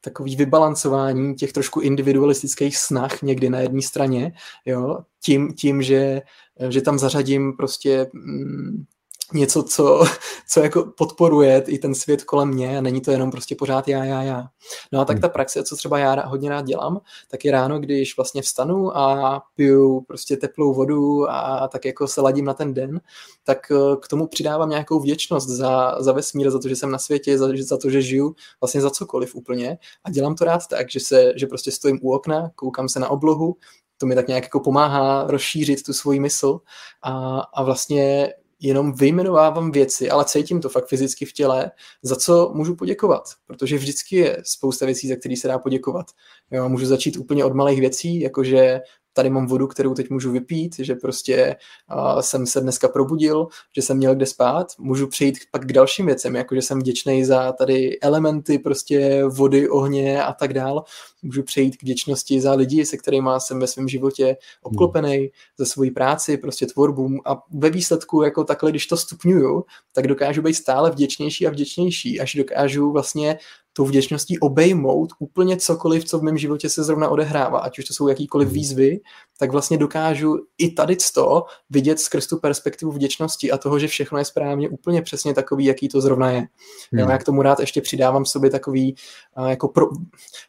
takový 0.00 0.36
vybalancování 0.36 1.34
těch 1.34 1.52
trošku 1.52 1.80
individualistických 1.80 2.76
snah 2.76 3.22
někdy 3.22 3.50
na 3.50 3.60
jedné 3.60 3.82
straně, 3.82 4.32
jo, 4.66 4.98
tím, 5.24 5.52
tím 5.54 5.82
že, 5.82 6.22
že 6.68 6.80
tam 6.82 6.98
zařadím 6.98 7.56
prostě 7.56 8.10
mm, 8.12 8.84
něco, 9.34 9.62
co, 9.62 10.04
co 10.48 10.60
jako 10.60 10.84
podporuje 10.84 11.64
i 11.66 11.78
ten 11.78 11.94
svět 11.94 12.24
kolem 12.24 12.48
mě 12.48 12.78
a 12.78 12.80
není 12.80 13.00
to 13.00 13.10
jenom 13.10 13.30
prostě 13.30 13.54
pořád 13.54 13.88
já, 13.88 14.04
já, 14.04 14.22
já. 14.22 14.48
No 14.92 15.00
a 15.00 15.04
tak 15.04 15.20
ta 15.20 15.28
praxe, 15.28 15.62
co 15.64 15.76
třeba 15.76 15.98
já 15.98 16.26
hodně 16.26 16.50
rád 16.50 16.66
dělám, 16.66 17.00
tak 17.30 17.44
je 17.44 17.52
ráno, 17.52 17.78
když 17.78 18.16
vlastně 18.16 18.42
vstanu 18.42 18.96
a 18.96 19.42
piju 19.54 20.00
prostě 20.00 20.36
teplou 20.36 20.74
vodu 20.74 21.30
a 21.30 21.68
tak 21.68 21.84
jako 21.84 22.08
se 22.08 22.20
ladím 22.20 22.44
na 22.44 22.54
ten 22.54 22.74
den, 22.74 23.00
tak 23.44 23.72
eh, 23.72 23.96
k 24.00 24.08
tomu 24.08 24.26
přidávám 24.26 24.70
nějakou 24.70 25.00
vděčnost 25.00 25.48
za, 25.48 25.96
za 26.02 26.12
vesmír, 26.12 26.50
za 26.50 26.58
to, 26.58 26.68
že 26.68 26.76
jsem 26.76 26.90
na 26.90 26.98
světě, 26.98 27.38
za, 27.38 27.48
za 27.60 27.76
to, 27.76 27.90
že 27.90 28.02
žiju 28.02 28.34
vlastně 28.60 28.80
za 28.80 28.90
cokoliv 28.90 29.34
úplně. 29.34 29.78
A 30.04 30.10
dělám 30.10 30.34
to 30.34 30.44
rád 30.44 30.66
tak, 30.66 30.90
že, 30.90 31.00
se, 31.00 31.32
že 31.36 31.46
prostě 31.46 31.70
stojím 31.70 31.98
u 32.02 32.12
okna, 32.12 32.50
koukám 32.54 32.88
se 32.88 33.00
na 33.00 33.08
oblohu, 33.08 33.56
to 33.98 34.06
mi 34.06 34.14
tak 34.14 34.28
nějak 34.28 34.44
jako 34.44 34.60
pomáhá 34.60 35.24
rozšířit 35.26 35.82
tu 35.82 35.92
svoji 35.92 36.20
mysl. 36.20 36.60
A, 37.02 37.40
a 37.40 37.62
vlastně 37.62 38.32
jenom 38.62 38.92
vyjmenovávám 38.92 39.72
věci, 39.72 40.10
ale 40.10 40.24
cítím 40.24 40.60
to 40.60 40.68
fakt 40.68 40.88
fyzicky 40.88 41.24
v 41.24 41.32
těle, 41.32 41.70
za 42.02 42.16
co 42.16 42.52
můžu 42.54 42.76
poděkovat, 42.76 43.22
protože 43.46 43.78
vždycky 43.78 44.16
je 44.16 44.38
spousta 44.44 44.86
věcí, 44.86 45.08
za 45.08 45.16
které 45.16 45.36
se 45.36 45.48
dá 45.48 45.58
poděkovat. 45.58 46.06
Jo, 46.50 46.68
můžu 46.68 46.86
začít 46.86 47.16
úplně 47.16 47.44
od 47.44 47.54
malých 47.54 47.80
věcí, 47.80 48.20
jakože 48.20 48.80
tady 49.12 49.30
mám 49.30 49.46
vodu, 49.46 49.66
kterou 49.66 49.94
teď 49.94 50.10
můžu 50.10 50.32
vypít, 50.32 50.76
že 50.78 50.94
prostě 50.94 51.56
uh, 51.94 52.20
jsem 52.20 52.46
se 52.46 52.60
dneska 52.60 52.88
probudil, 52.88 53.46
že 53.76 53.82
jsem 53.82 53.96
měl 53.96 54.14
kde 54.14 54.26
spát. 54.26 54.66
Můžu 54.78 55.06
přejít 55.06 55.38
pak 55.50 55.66
k 55.66 55.72
dalším 55.72 56.06
věcem, 56.06 56.36
jako 56.36 56.54
že 56.54 56.62
jsem 56.62 56.78
vděčný 56.78 57.24
za 57.24 57.52
tady 57.52 58.00
elementy 58.00 58.58
prostě 58.58 59.24
vody, 59.24 59.68
ohně 59.68 60.22
a 60.22 60.32
tak 60.32 60.52
dál. 60.52 60.84
Můžu 61.22 61.42
přejít 61.42 61.76
k 61.76 61.82
vděčnosti 61.82 62.40
za 62.40 62.52
lidi, 62.52 62.86
se 62.86 62.96
kterými 62.96 63.30
jsem 63.38 63.60
ve 63.60 63.66
svém 63.66 63.88
životě 63.88 64.36
obklopený, 64.62 65.30
za 65.58 65.64
svoji 65.64 65.90
práci, 65.90 66.36
prostě 66.36 66.66
tvorbu 66.66 67.08
a 67.26 67.42
ve 67.50 67.70
výsledku 67.70 68.22
jako 68.22 68.44
takhle, 68.44 68.70
když 68.70 68.86
to 68.86 68.96
stupňuju, 68.96 69.64
tak 69.92 70.06
dokážu 70.06 70.42
být 70.42 70.54
stále 70.54 70.90
vděčnější 70.90 71.46
a 71.46 71.50
vděčnější, 71.50 72.20
až 72.20 72.34
dokážu 72.34 72.92
vlastně 72.92 73.38
tou 73.72 73.84
vděčností 73.84 74.38
obejmout 74.38 75.12
úplně 75.18 75.56
cokoliv, 75.56 76.04
co 76.04 76.18
v 76.18 76.22
mém 76.22 76.38
životě 76.38 76.68
se 76.68 76.84
zrovna 76.84 77.08
odehrává, 77.08 77.58
ať 77.58 77.78
už 77.78 77.84
to 77.84 77.94
jsou 77.94 78.08
jakýkoliv 78.08 78.48
hmm. 78.48 78.54
výzvy, 78.54 79.00
tak 79.38 79.52
vlastně 79.52 79.78
dokážu 79.78 80.38
i 80.58 80.70
tady 80.70 80.96
to 81.14 81.44
vidět 81.70 82.00
skrz 82.00 82.26
tu 82.26 82.38
perspektivu 82.38 82.92
vděčnosti 82.92 83.50
a 83.50 83.58
toho, 83.58 83.78
že 83.78 83.88
všechno 83.88 84.18
je 84.18 84.24
správně 84.24 84.68
úplně 84.68 85.02
přesně 85.02 85.34
takový, 85.34 85.64
jaký 85.64 85.88
to 85.88 86.00
zrovna 86.00 86.30
je. 86.30 86.46
Hmm. 86.92 87.10
Já 87.10 87.18
k 87.18 87.24
tomu 87.24 87.42
rád 87.42 87.60
ještě 87.60 87.80
přidávám 87.80 88.24
sobě 88.24 88.50
takový 88.50 88.94
uh, 89.38 89.46
jako 89.46 89.68
pro, 89.68 89.86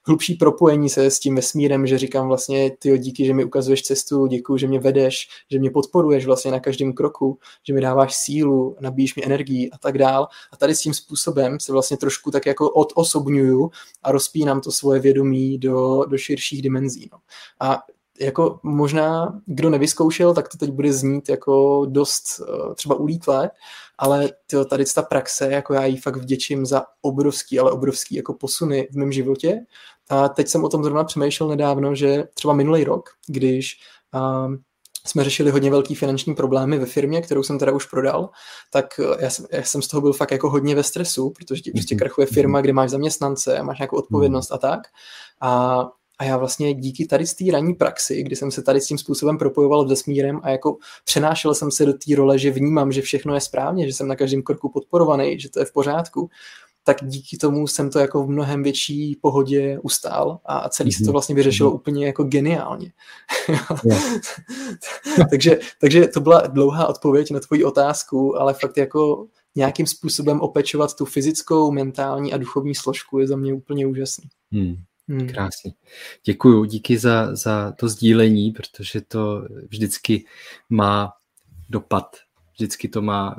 hlubší 0.08 0.36
propojení 0.36 0.90
se 0.90 1.06
s 1.06 1.20
tím 1.20 1.36
vesmírem, 1.36 1.88
že 1.88 1.98
říkám 1.98 2.28
vlastně, 2.28 2.72
ty 2.80 2.98
díky, 2.98 3.26
že 3.26 3.34
mi 3.34 3.44
ukazuješ 3.44 3.82
cestu, 3.82 4.28
děkuji, 4.28 4.58
že 4.58 4.68
mě 4.68 4.80
vedeš, 4.80 5.28
že 5.52 5.60
mě 5.60 5.72
podporuješ 5.72 6.26
vlastně 6.26 6.52
na 6.52 6.60
každém 6.60 6.94
kroku, 6.94 7.40
že 7.68 7.74
mi 7.74 7.82
dáváš 7.82 8.16
sílu, 8.16 8.76
nabíjíš 8.80 9.16
mi 9.16 9.26
energii 9.26 9.70
a 9.72 9.78
tak 9.78 9.98
dál. 9.98 10.28
A 10.52 10.58
tady 10.58 10.76
s 10.76 10.82
tím 10.82 10.94
způsobem 10.94 11.60
se 11.60 11.72
vlastně 11.72 11.98
trošku 11.98 12.32
tak 12.32 12.46
jako 12.46 12.70
odosobňuju 13.14 13.72
a 14.04 14.12
rozpínám 14.12 14.62
to 14.62 14.72
svoje 14.72 15.00
vědomí 15.00 15.58
do, 15.58 16.06
do 16.06 16.18
širších 16.18 16.62
dimenzí. 16.62 17.10
No. 17.12 17.18
A 17.62 17.80
jako 18.20 18.60
možná, 18.64 19.40
kdo 19.46 19.70
nevyzkoušel, 19.70 20.34
tak 20.34 20.50
to 20.50 20.58
teď 20.58 20.72
bude 20.72 20.94
znít 20.94 21.30
jako 21.30 21.86
dost 21.90 22.24
uh, 22.40 22.74
třeba 22.74 22.96
ulítlé, 22.96 23.52
ale 23.98 24.30
tyjo, 24.48 24.66
tady 24.66 24.86
ta 24.96 25.02
praxe, 25.02 25.52
jako 25.52 25.74
já 25.74 25.86
jí 25.86 25.98
fakt 25.98 26.16
vděčím 26.16 26.66
za 26.66 26.84
obrovský, 27.02 27.60
ale 27.60 27.72
obrovský 27.72 28.16
jako 28.16 28.34
posuny 28.34 28.88
v 28.92 28.96
mém 28.96 29.12
životě. 29.12 29.60
A 30.10 30.30
teď 30.30 30.48
jsem 30.48 30.64
o 30.64 30.70
tom 30.70 30.84
zrovna 30.84 31.04
přemýšlel 31.04 31.50
nedávno, 31.50 31.96
že 31.96 32.24
třeba 32.34 32.54
minulý 32.54 32.84
rok, 32.84 33.10
když 33.28 33.78
uh, 34.14 34.56
jsme 35.08 35.24
řešili 35.24 35.52
hodně 35.52 35.72
velký 35.72 35.96
finanční 35.96 36.36
problémy 36.36 36.78
ve 36.78 36.86
firmě, 36.86 37.22
kterou 37.22 37.44
jsem 37.44 37.60
teda 37.60 37.72
už 37.72 37.86
prodal, 37.86 38.30
tak 38.72 39.00
já 39.20 39.30
jsem, 39.30 39.46
já 39.52 39.64
jsem 39.64 39.82
z 39.82 39.88
toho 39.88 40.02
byl 40.02 40.14
fakt 40.14 40.32
jako 40.32 40.50
hodně 40.50 40.76
ve 40.76 40.84
stresu, 40.84 41.30
protože 41.30 41.62
ti 41.62 41.72
prostě 41.72 41.96
mhm. 41.96 42.00
krachuje 42.00 42.28
firma, 42.28 42.62
kde 42.62 42.74
máš 42.74 42.90
zaměstnance, 42.90 43.64
máš 43.64 43.80
nějakou 43.80 43.98
odpovědnost 43.98 44.52
a 44.52 44.58
tak. 44.58 44.80
A 45.42 45.84
a 46.20 46.24
já 46.26 46.38
vlastně 46.38 46.74
díky 46.74 47.06
tady 47.06 47.28
z 47.28 47.34
té 47.34 47.44
ranní 47.52 47.74
praxi, 47.74 48.24
kdy 48.24 48.36
jsem 48.36 48.52
se 48.52 48.62
tady 48.62 48.82
s 48.82 48.88
tím 48.88 48.98
způsobem 48.98 49.38
propojoval 49.38 49.88
s 49.88 49.90
vesmírem 49.90 50.40
a 50.44 50.50
jako 50.50 50.78
přenášel 51.04 51.56
jsem 51.56 51.72
se 51.72 51.86
do 51.86 51.94
té 51.94 52.16
role, 52.16 52.40
že 52.40 52.52
vnímám, 52.52 52.92
že 52.92 53.02
všechno 53.02 53.36
je 53.36 53.42
správně, 53.42 53.88
že 53.88 53.94
jsem 53.94 54.08
na 54.08 54.16
každém 54.16 54.42
kroku 54.42 54.70
podporovaný, 54.70 55.40
že 55.40 55.50
to 55.50 55.60
je 55.60 55.66
v 55.66 55.74
pořádku, 55.74 56.30
tak 56.84 56.98
díky 57.08 57.38
tomu 57.38 57.68
jsem 57.68 57.90
to 57.90 58.00
jako 58.00 58.24
v 58.24 58.30
mnohem 58.30 58.64
větší 58.64 59.16
pohodě 59.22 59.80
ustál 59.80 60.40
a 60.46 60.70
celý 60.70 60.90
mm-hmm. 60.90 60.98
se 60.98 61.04
to 61.04 61.08
mhm. 61.08 61.12
vlastně 61.12 61.36
vyřešilo 61.36 61.72
mm-hmm. 61.72 61.76
úplně 61.76 62.06
jako 62.06 62.24
geniálně. 62.24 62.92
takže, 65.30 65.60
takže 65.82 66.08
to 66.08 66.20
byla 66.20 66.48
dlouhá 66.48 66.88
odpověď 66.88 67.32
na 67.32 67.40
tvoji 67.40 67.64
otázku, 67.64 68.42
ale 68.42 68.54
fakt 68.54 68.78
jako 68.78 69.28
nějakým 69.56 69.88
způsobem 69.88 70.42
opečovat 70.42 70.96
tu 70.96 71.06
fyzickou, 71.06 71.72
mentální 71.72 72.34
a 72.34 72.38
duchovní 72.38 72.76
složku 72.76 73.20
je 73.20 73.28
za 73.28 73.36
mě 73.36 73.54
úplně 73.54 73.88
úžasný. 73.88 74.30
Hmm. 74.52 74.76
Hmm. 75.08 75.28
Krásně. 75.28 75.74
Děkuju, 76.26 76.66
díky 76.66 76.98
za, 76.98 77.36
za 77.36 77.72
to 77.72 77.90
sdílení, 77.90 78.52
protože 78.52 79.02
to 79.02 79.48
vždycky 79.70 80.26
má 80.70 81.14
dopad. 81.70 82.16
Vždycky 82.54 82.88
to 82.88 83.02
má, 83.02 83.36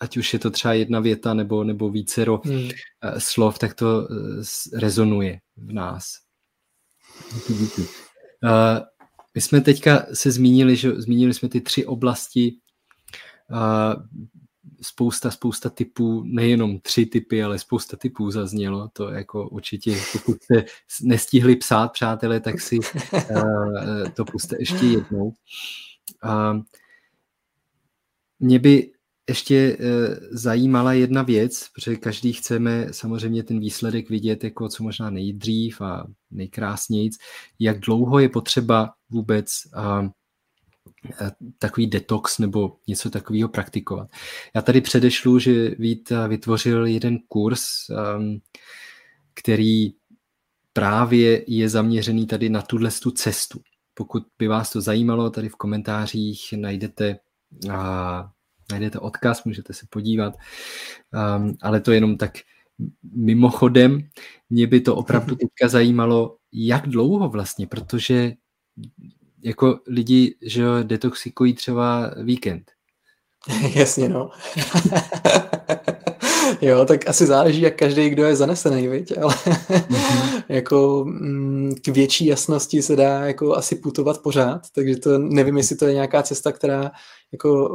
ať 0.00 0.16
už 0.16 0.32
je 0.32 0.38
to 0.38 0.50
třeba 0.50 0.74
jedna 0.74 1.00
věta 1.00 1.34
nebo, 1.34 1.64
nebo 1.64 1.90
vícero 1.90 2.40
hmm. 2.44 2.68
Eh, 3.02 3.20
slov, 3.20 3.58
tak 3.58 3.74
to 3.74 4.08
eh, 4.10 4.78
rezonuje 4.78 5.40
v 5.56 5.72
nás. 5.72 6.04
Díky. 7.48 7.82
Uh, 7.82 8.78
my 9.34 9.40
jsme 9.40 9.60
teďka 9.60 10.06
se 10.12 10.30
zmínili, 10.30 10.76
že 10.76 10.92
zmínili 10.92 11.34
jsme 11.34 11.48
ty 11.48 11.60
tři 11.60 11.86
oblasti 11.86 12.56
spousta, 14.82 15.30
spousta 15.30 15.70
typů, 15.70 16.22
nejenom 16.24 16.80
tři 16.80 17.06
typy, 17.06 17.42
ale 17.42 17.58
spousta 17.58 17.96
typů 17.96 18.30
zaznělo. 18.30 18.88
To 18.92 19.08
jako 19.08 19.48
určitě, 19.48 19.96
pokud 20.12 20.42
jste 20.42 20.64
nestihli 21.02 21.56
psát, 21.56 21.92
přátelé, 21.92 22.40
tak 22.40 22.60
si 22.60 22.78
to 24.16 24.24
puste 24.24 24.56
ještě 24.58 24.86
jednou. 24.86 25.32
Mě 28.40 28.58
by 28.58 28.92
ještě 29.30 29.76
uh, 29.76 29.86
zajímala 30.30 30.92
jedna 30.92 31.22
věc, 31.22 31.66
protože 31.74 31.96
každý 31.96 32.32
chceme 32.32 32.86
samozřejmě 32.90 33.42
ten 33.42 33.60
výsledek 33.60 34.10
vidět 34.10 34.44
jako 34.44 34.68
co 34.68 34.82
možná 34.82 35.10
nejdřív 35.10 35.80
a 35.80 36.06
nejkrásnějíc. 36.30 37.16
Jak 37.58 37.80
dlouho 37.80 38.18
je 38.18 38.28
potřeba 38.28 38.90
vůbec 39.10 39.48
Eh, 41.20 41.30
takový 41.58 41.86
detox 41.86 42.38
nebo 42.38 42.76
něco 42.88 43.10
takového 43.10 43.48
praktikovat. 43.48 44.08
Já 44.54 44.62
tady 44.62 44.80
předešlu, 44.80 45.38
že 45.38 45.70
Vít 45.70 46.12
vytvořil 46.28 46.86
jeden 46.86 47.18
kurz, 47.28 47.62
ehm, 47.90 48.38
který 49.34 49.92
právě 50.72 51.44
je 51.46 51.68
zaměřený 51.68 52.26
tady 52.26 52.48
na 52.48 52.62
tuhle 52.62 52.90
tu 53.02 53.10
cestu. 53.10 53.60
Pokud 53.94 54.22
by 54.38 54.48
vás 54.48 54.70
to 54.70 54.80
zajímalo, 54.80 55.30
tady 55.30 55.48
v 55.48 55.56
komentářích 55.56 56.54
najdete 56.56 57.18
najdete 58.70 58.98
odkaz, 58.98 59.44
můžete 59.44 59.72
se 59.72 59.86
podívat, 59.90 60.34
um, 61.36 61.54
ale 61.62 61.80
to 61.80 61.92
jenom 61.92 62.16
tak 62.16 62.38
mimochodem. 63.14 64.08
Mě 64.50 64.66
by 64.66 64.80
to 64.80 64.96
opravdu 64.96 65.34
teďka 65.36 65.68
zajímalo, 65.68 66.36
jak 66.52 66.88
dlouho 66.88 67.28
vlastně, 67.28 67.66
protože 67.66 68.32
jako 69.42 69.80
lidi, 69.86 70.34
že 70.42 70.62
jo, 70.62 70.82
detoxikují 70.82 71.54
třeba 71.54 72.14
víkend. 72.22 72.70
Jasně, 73.74 74.08
no. 74.08 74.30
jo, 76.60 76.84
tak 76.84 77.08
asi 77.08 77.26
záleží, 77.26 77.60
jak 77.60 77.76
každý, 77.76 78.10
kdo 78.10 78.24
je 78.24 78.36
zanesený, 78.36 78.88
viď? 78.88 79.18
ale 79.18 79.34
mm-hmm. 79.34 80.42
jako 80.48 81.04
mm, 81.08 81.74
k 81.84 81.88
větší 81.88 82.26
jasnosti 82.26 82.82
se 82.82 82.96
dá 82.96 83.20
jako 83.20 83.56
asi 83.56 83.76
putovat 83.76 84.22
pořád, 84.22 84.60
takže 84.74 84.96
to 84.96 85.18
nevím, 85.18 85.56
jestli 85.56 85.76
to 85.76 85.86
je 85.86 85.94
nějaká 85.94 86.22
cesta, 86.22 86.52
která 86.52 86.90
jako 87.32 87.68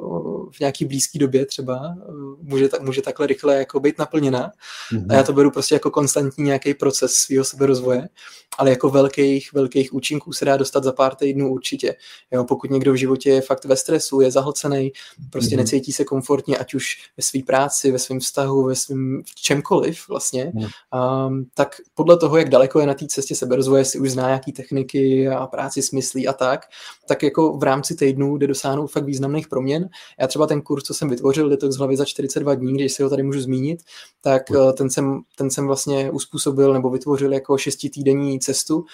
v 0.51 0.59
nějaký 0.59 0.85
blízké 0.85 1.19
době 1.19 1.45
třeba 1.45 1.95
může, 2.41 2.69
může 2.81 3.01
takhle 3.01 3.27
rychle 3.27 3.55
jako 3.55 3.79
být 3.79 3.97
naplněna. 3.97 4.51
Mm-hmm. 4.93 5.05
A 5.09 5.13
já 5.13 5.23
to 5.23 5.33
beru 5.33 5.51
prostě 5.51 5.75
jako 5.75 5.91
konstantní 5.91 6.43
nějaký 6.43 6.73
proces 6.73 7.13
svého 7.13 7.45
seberozvoje, 7.45 8.09
ale 8.57 8.69
jako 8.69 8.89
velkých, 8.89 9.53
velkých 9.53 9.93
účinků 9.93 10.33
se 10.33 10.45
dá 10.45 10.57
dostat 10.57 10.83
za 10.83 10.91
pár 10.91 11.15
týdnů 11.15 11.51
určitě. 11.51 11.95
Jo, 12.31 12.43
pokud 12.43 12.71
někdo 12.71 12.93
v 12.93 12.95
životě 12.95 13.29
je 13.29 13.41
fakt 13.41 13.65
ve 13.65 13.75
stresu, 13.75 14.21
je 14.21 14.31
zahlcený, 14.31 14.91
prostě 15.29 15.55
mm-hmm. 15.55 15.59
necítí 15.59 15.91
se 15.91 16.03
komfortně, 16.03 16.57
ať 16.57 16.73
už 16.73 16.97
ve 17.17 17.23
své 17.23 17.39
práci, 17.43 17.91
ve 17.91 17.99
svém 17.99 18.19
vztahu, 18.19 18.65
ve 18.65 18.75
svém 18.75 19.21
čemkoliv 19.35 20.09
vlastně, 20.09 20.51
mm-hmm. 20.55 21.27
um, 21.27 21.45
tak 21.53 21.75
podle 21.93 22.17
toho, 22.17 22.37
jak 22.37 22.49
daleko 22.49 22.79
je 22.79 22.87
na 22.87 22.93
té 22.93 23.07
cestě 23.07 23.35
seberozvoje, 23.35 23.85
si 23.85 23.99
už 23.99 24.11
zná 24.11 24.27
nějaký 24.27 24.51
techniky 24.51 25.27
a 25.27 25.47
práci 25.47 25.81
s 25.81 25.91
myslí 25.91 26.27
a 26.27 26.33
tak, 26.33 26.65
tak 27.07 27.23
jako 27.23 27.57
v 27.57 27.63
rámci 27.63 27.95
týdnů 27.95 28.37
jde 28.37 28.47
dosáhnout 28.47 28.87
fakt 28.87 29.05
významných 29.05 29.44
proměn. 29.47 29.89
Já 30.19 30.27
třeba 30.27 30.47
ten 30.47 30.61
kurz, 30.61 30.83
co 30.83 30.93
jsem 30.93 31.09
vytvořil, 31.09 31.49
Detox 31.49 31.75
hlavy 31.75 31.97
za 31.97 32.05
42 32.05 32.55
dní, 32.55 32.73
když 32.73 32.93
si 32.93 33.03
ho 33.03 33.09
tady 33.09 33.23
můžu 33.23 33.41
zmínit, 33.41 33.79
tak 34.21 34.43
eh, 34.51 34.73
ten 34.73 34.89
jsem, 34.89 35.21
ten 35.37 35.49
jsem 35.49 35.67
vlastně 35.67 36.11
uspůsobil 36.11 36.73
nebo 36.73 36.89
vytvořil 36.89 37.33
jako 37.33 37.57
šestitýdenní 37.57 38.39
cestu. 38.39 38.85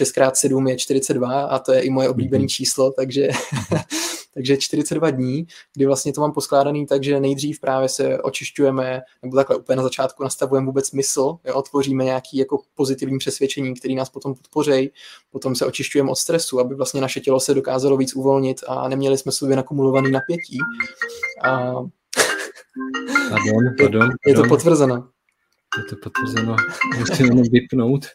6x7 0.00 0.68
je 0.68 0.76
42 0.76 1.42
a 1.42 1.58
to 1.58 1.72
je 1.72 1.80
i 1.80 1.90
moje 1.90 2.08
oblíbené 2.08 2.42
mhm. 2.42 2.48
číslo, 2.48 2.92
takže 2.92 3.28
takže 4.34 4.56
42 4.56 5.10
dní, 5.10 5.46
kdy 5.76 5.86
vlastně 5.86 6.12
to 6.12 6.20
mám 6.20 6.32
poskládaný 6.32 6.86
tak, 6.86 7.04
že 7.04 7.20
nejdřív 7.20 7.60
právě 7.60 7.88
se 7.88 8.18
očišťujeme, 8.18 9.00
nebo 9.22 9.36
takhle 9.36 9.56
úplně 9.56 9.76
na 9.76 9.82
začátku 9.82 10.22
nastavujeme 10.22 10.66
vůbec 10.66 10.92
mysl, 10.92 11.38
jo, 11.44 11.54
otvoříme 11.54 12.04
nějaký 12.04 12.36
jako 12.36 12.62
pozitivní 12.74 13.18
přesvědčení, 13.18 13.74
který 13.74 13.94
nás 13.94 14.10
potom 14.10 14.34
podpoří, 14.34 14.90
potom 15.30 15.54
se 15.54 15.66
očišťujeme 15.66 16.10
od 16.10 16.16
stresu, 16.16 16.60
aby 16.60 16.74
vlastně 16.74 17.00
naše 17.00 17.20
tělo 17.20 17.40
se 17.40 17.54
dokázalo 17.54 17.96
víc 17.96 18.16
uvolnit 18.16 18.60
a 18.68 18.88
neměli 18.88 19.18
jsme 19.18 19.32
sobě 19.32 19.56
nakumulovaný 19.56 20.10
napětí. 20.10 20.58
A... 21.42 21.72
Pardon, 23.30 23.74
pardon, 23.76 23.76
pardon. 23.78 24.08
Je 24.26 24.34
to 24.34 24.44
potvrzeno. 24.48 25.08
Je 25.78 25.84
to 25.84 25.96
potvrzeno, 26.02 26.56
musím 26.98 27.26
jenom 27.26 27.42
vypnout. 27.52 28.06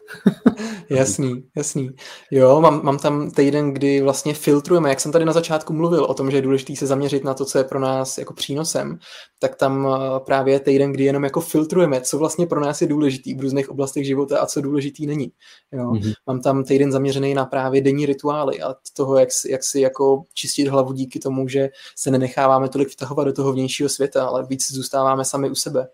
jasný, 0.90 1.44
jasný. 1.56 1.90
Jo, 2.32 2.62
mám, 2.62 2.84
mám 2.84 3.00
tam 3.00 3.32
týden, 3.32 3.74
kdy 3.74 4.02
vlastně 4.02 4.34
filtrujeme, 4.34 4.90
jak 4.90 5.00
jsem 5.00 5.12
tady 5.12 5.26
na 5.26 5.34
začátku 5.34 5.74
mluvil 5.74 6.04
o 6.04 6.14
tom, 6.14 6.32
že 6.32 6.38
je 6.38 6.42
důležité 6.42 6.76
se 6.76 6.88
zaměřit 6.88 7.24
na 7.24 7.34
to, 7.34 7.46
co 7.46 7.58
je 7.58 7.64
pro 7.64 7.80
nás 7.80 8.18
jako 8.18 8.34
přínosem, 8.34 9.00
tak 9.40 9.56
tam 9.56 9.88
eh, 9.88 10.20
právě 10.20 10.60
týden, 10.60 10.92
kdy 10.92 11.04
jenom 11.04 11.24
jako 11.24 11.42
filtrujeme, 11.42 12.02
co 12.02 12.18
vlastně 12.18 12.48
pro 12.48 12.60
nás 12.60 12.82
je 12.82 12.88
důležitý 12.88 13.36
v 13.36 13.40
různých 13.40 13.70
oblastech 13.70 14.06
života 14.06 14.40
a 14.40 14.46
co 14.46 14.62
důležitý 14.62 15.08
není. 15.08 15.32
Jo. 15.72 15.92
Mm-hmm. 15.92 16.14
Mám 16.28 16.42
tam 16.42 16.64
týden 16.64 16.92
zaměřený 16.92 17.34
na 17.34 17.46
právě 17.46 17.82
denní 17.82 18.06
rituály 18.06 18.62
a 18.62 18.76
toho, 18.94 19.18
jak, 19.18 19.30
jak 19.50 19.64
si 19.64 19.80
jako 19.80 20.24
čistit 20.34 20.68
hlavu 20.68 20.94
díky 20.94 21.20
tomu, 21.20 21.48
že 21.48 21.70
se 21.96 22.12
nenecháváme 22.12 22.70
tolik 22.70 22.90
vtahovat 22.90 23.28
do 23.28 23.34
toho 23.34 23.54
vnějšího 23.54 23.90
světa, 23.90 24.26
ale 24.26 24.46
víc 24.46 24.72
zůstáváme 24.72 25.26
sami 25.26 25.50
u 25.50 25.56
sebe. 25.56 25.88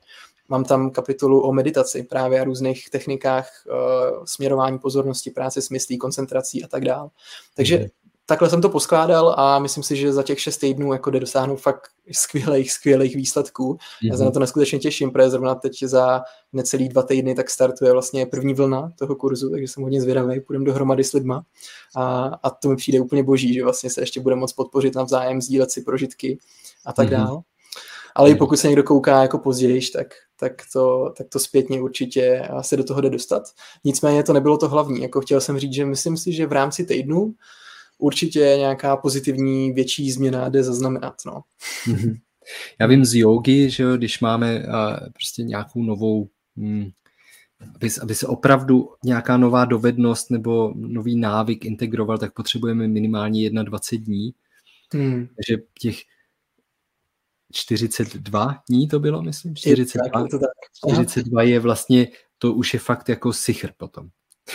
Mám 0.51 0.63
tam 0.63 0.91
kapitolu 0.91 1.41
o 1.41 1.53
meditaci, 1.53 2.03
právě 2.03 2.41
a 2.41 2.43
různých 2.43 2.89
technikách 2.89 3.49
uh, 3.65 4.25
směrování 4.25 4.79
pozornosti, 4.79 5.31
práce 5.31 5.61
s 5.61 5.69
myslí, 5.69 5.97
koncentrací 5.97 6.63
a 6.63 6.67
tak 6.67 6.85
dále. 6.85 7.09
Takže 7.55 7.77
mm 7.77 7.85
takhle 8.31 8.49
jsem 8.49 8.61
to 8.61 8.69
poskládal 8.69 9.35
a 9.37 9.59
myslím 9.59 9.83
si, 9.83 9.95
že 9.95 10.13
za 10.13 10.23
těch 10.23 10.39
šest 10.39 10.57
týdnů 10.57 10.93
jako 10.93 11.11
jde 11.11 11.19
dosáhnout 11.19 11.55
fakt 11.55 11.87
skvělých, 12.11 12.71
skvělých 12.71 13.15
výsledků. 13.15 13.73
Mm-hmm. 13.73 14.07
Já 14.11 14.17
se 14.17 14.19
na 14.19 14.25
mhm. 14.25 14.33
to 14.33 14.39
neskutečně 14.39 14.79
těším, 14.79 15.11
protože 15.11 15.29
zrovna 15.29 15.55
teď 15.55 15.83
za 15.83 16.21
necelý 16.53 16.89
dva 16.89 17.03
týdny 17.03 17.35
tak 17.35 17.49
startuje 17.49 17.91
vlastně 17.91 18.25
první 18.25 18.53
vlna 18.53 18.91
toho 18.99 19.15
kurzu, 19.15 19.49
takže 19.49 19.67
jsem 19.67 19.83
hodně 19.83 20.01
zvědavý, 20.01 20.39
půjdeme 20.39 20.65
dohromady 20.65 21.03
s 21.03 21.13
lidma 21.13 21.43
a, 21.95 22.31
a 22.43 22.49
to 22.49 22.69
mi 22.69 22.75
přijde 22.75 22.99
úplně 22.99 23.23
boží, 23.23 23.53
že 23.53 23.63
vlastně 23.63 23.89
se 23.89 24.01
ještě 24.01 24.19
bude 24.19 24.35
moc 24.35 24.53
podpořit 24.53 24.95
navzájem, 24.95 25.41
sdílet 25.41 25.71
si 25.71 25.81
prožitky 25.81 26.37
a 26.85 26.93
tak 26.93 27.07
mm-hmm. 27.07 27.11
dál. 27.11 27.41
Ale 28.15 28.29
i 28.29 28.35
pokud 28.35 28.57
se 28.57 28.67
někdo 28.67 28.83
kouká 28.83 29.21
jako 29.21 29.39
později, 29.39 29.81
tak, 29.93 30.07
tak, 30.41 30.53
to, 30.73 31.13
tak 31.17 31.27
to 31.29 31.39
zpětně 31.39 31.81
určitě 31.81 32.47
se 32.61 32.77
do 32.77 32.83
toho 32.83 33.01
jde 33.01 33.09
dostat. 33.09 33.43
Nicméně 33.83 34.23
to 34.23 34.33
nebylo 34.33 34.57
to 34.57 34.69
hlavní. 34.69 35.01
Jako 35.01 35.21
chtěl 35.21 35.41
jsem 35.41 35.59
říct, 35.59 35.73
že 35.73 35.85
myslím 35.85 36.17
si, 36.17 36.33
že 36.33 36.45
v 36.45 36.51
rámci 36.51 36.85
týdnu 36.85 37.33
určitě 37.97 38.39
nějaká 38.39 38.97
pozitivní 38.97 39.71
větší 39.71 40.11
změna 40.11 40.49
jde 40.49 40.63
zaznamenat. 40.63 41.15
No. 41.25 41.41
Mm-hmm. 41.87 42.19
Já 42.79 42.87
vím 42.87 43.05
z 43.05 43.15
jogy, 43.15 43.69
že 43.69 43.85
když 43.97 44.19
máme 44.19 44.65
prostě 45.13 45.43
nějakou 45.43 45.83
novou, 45.83 46.27
hm, 46.57 46.89
aby, 47.75 47.89
aby 48.01 48.15
se 48.15 48.27
opravdu 48.27 48.89
nějaká 49.05 49.37
nová 49.37 49.65
dovednost 49.65 50.31
nebo 50.31 50.73
nový 50.75 51.15
návyk 51.19 51.65
integroval, 51.65 52.17
tak 52.17 52.33
potřebujeme 52.33 52.87
minimálně 52.87 53.49
21 53.49 54.05
dní. 54.05 54.33
Hmm. 54.93 55.27
Takže 55.27 55.63
těch 55.79 55.97
42 57.51 58.55
dní 58.69 58.87
to 58.87 58.99
bylo, 58.99 59.21
myslím? 59.21 59.55
42, 59.55 60.05
je 60.05 60.11
tak, 60.11 60.31
to 60.31 60.39
tak. 60.39 60.95
42 60.95 61.41
je 61.41 61.59
vlastně, 61.59 62.07
to 62.37 62.53
už 62.53 62.73
je 62.73 62.79
fakt 62.79 63.09
jako 63.09 63.33
sichr 63.33 63.69
potom. 63.77 64.07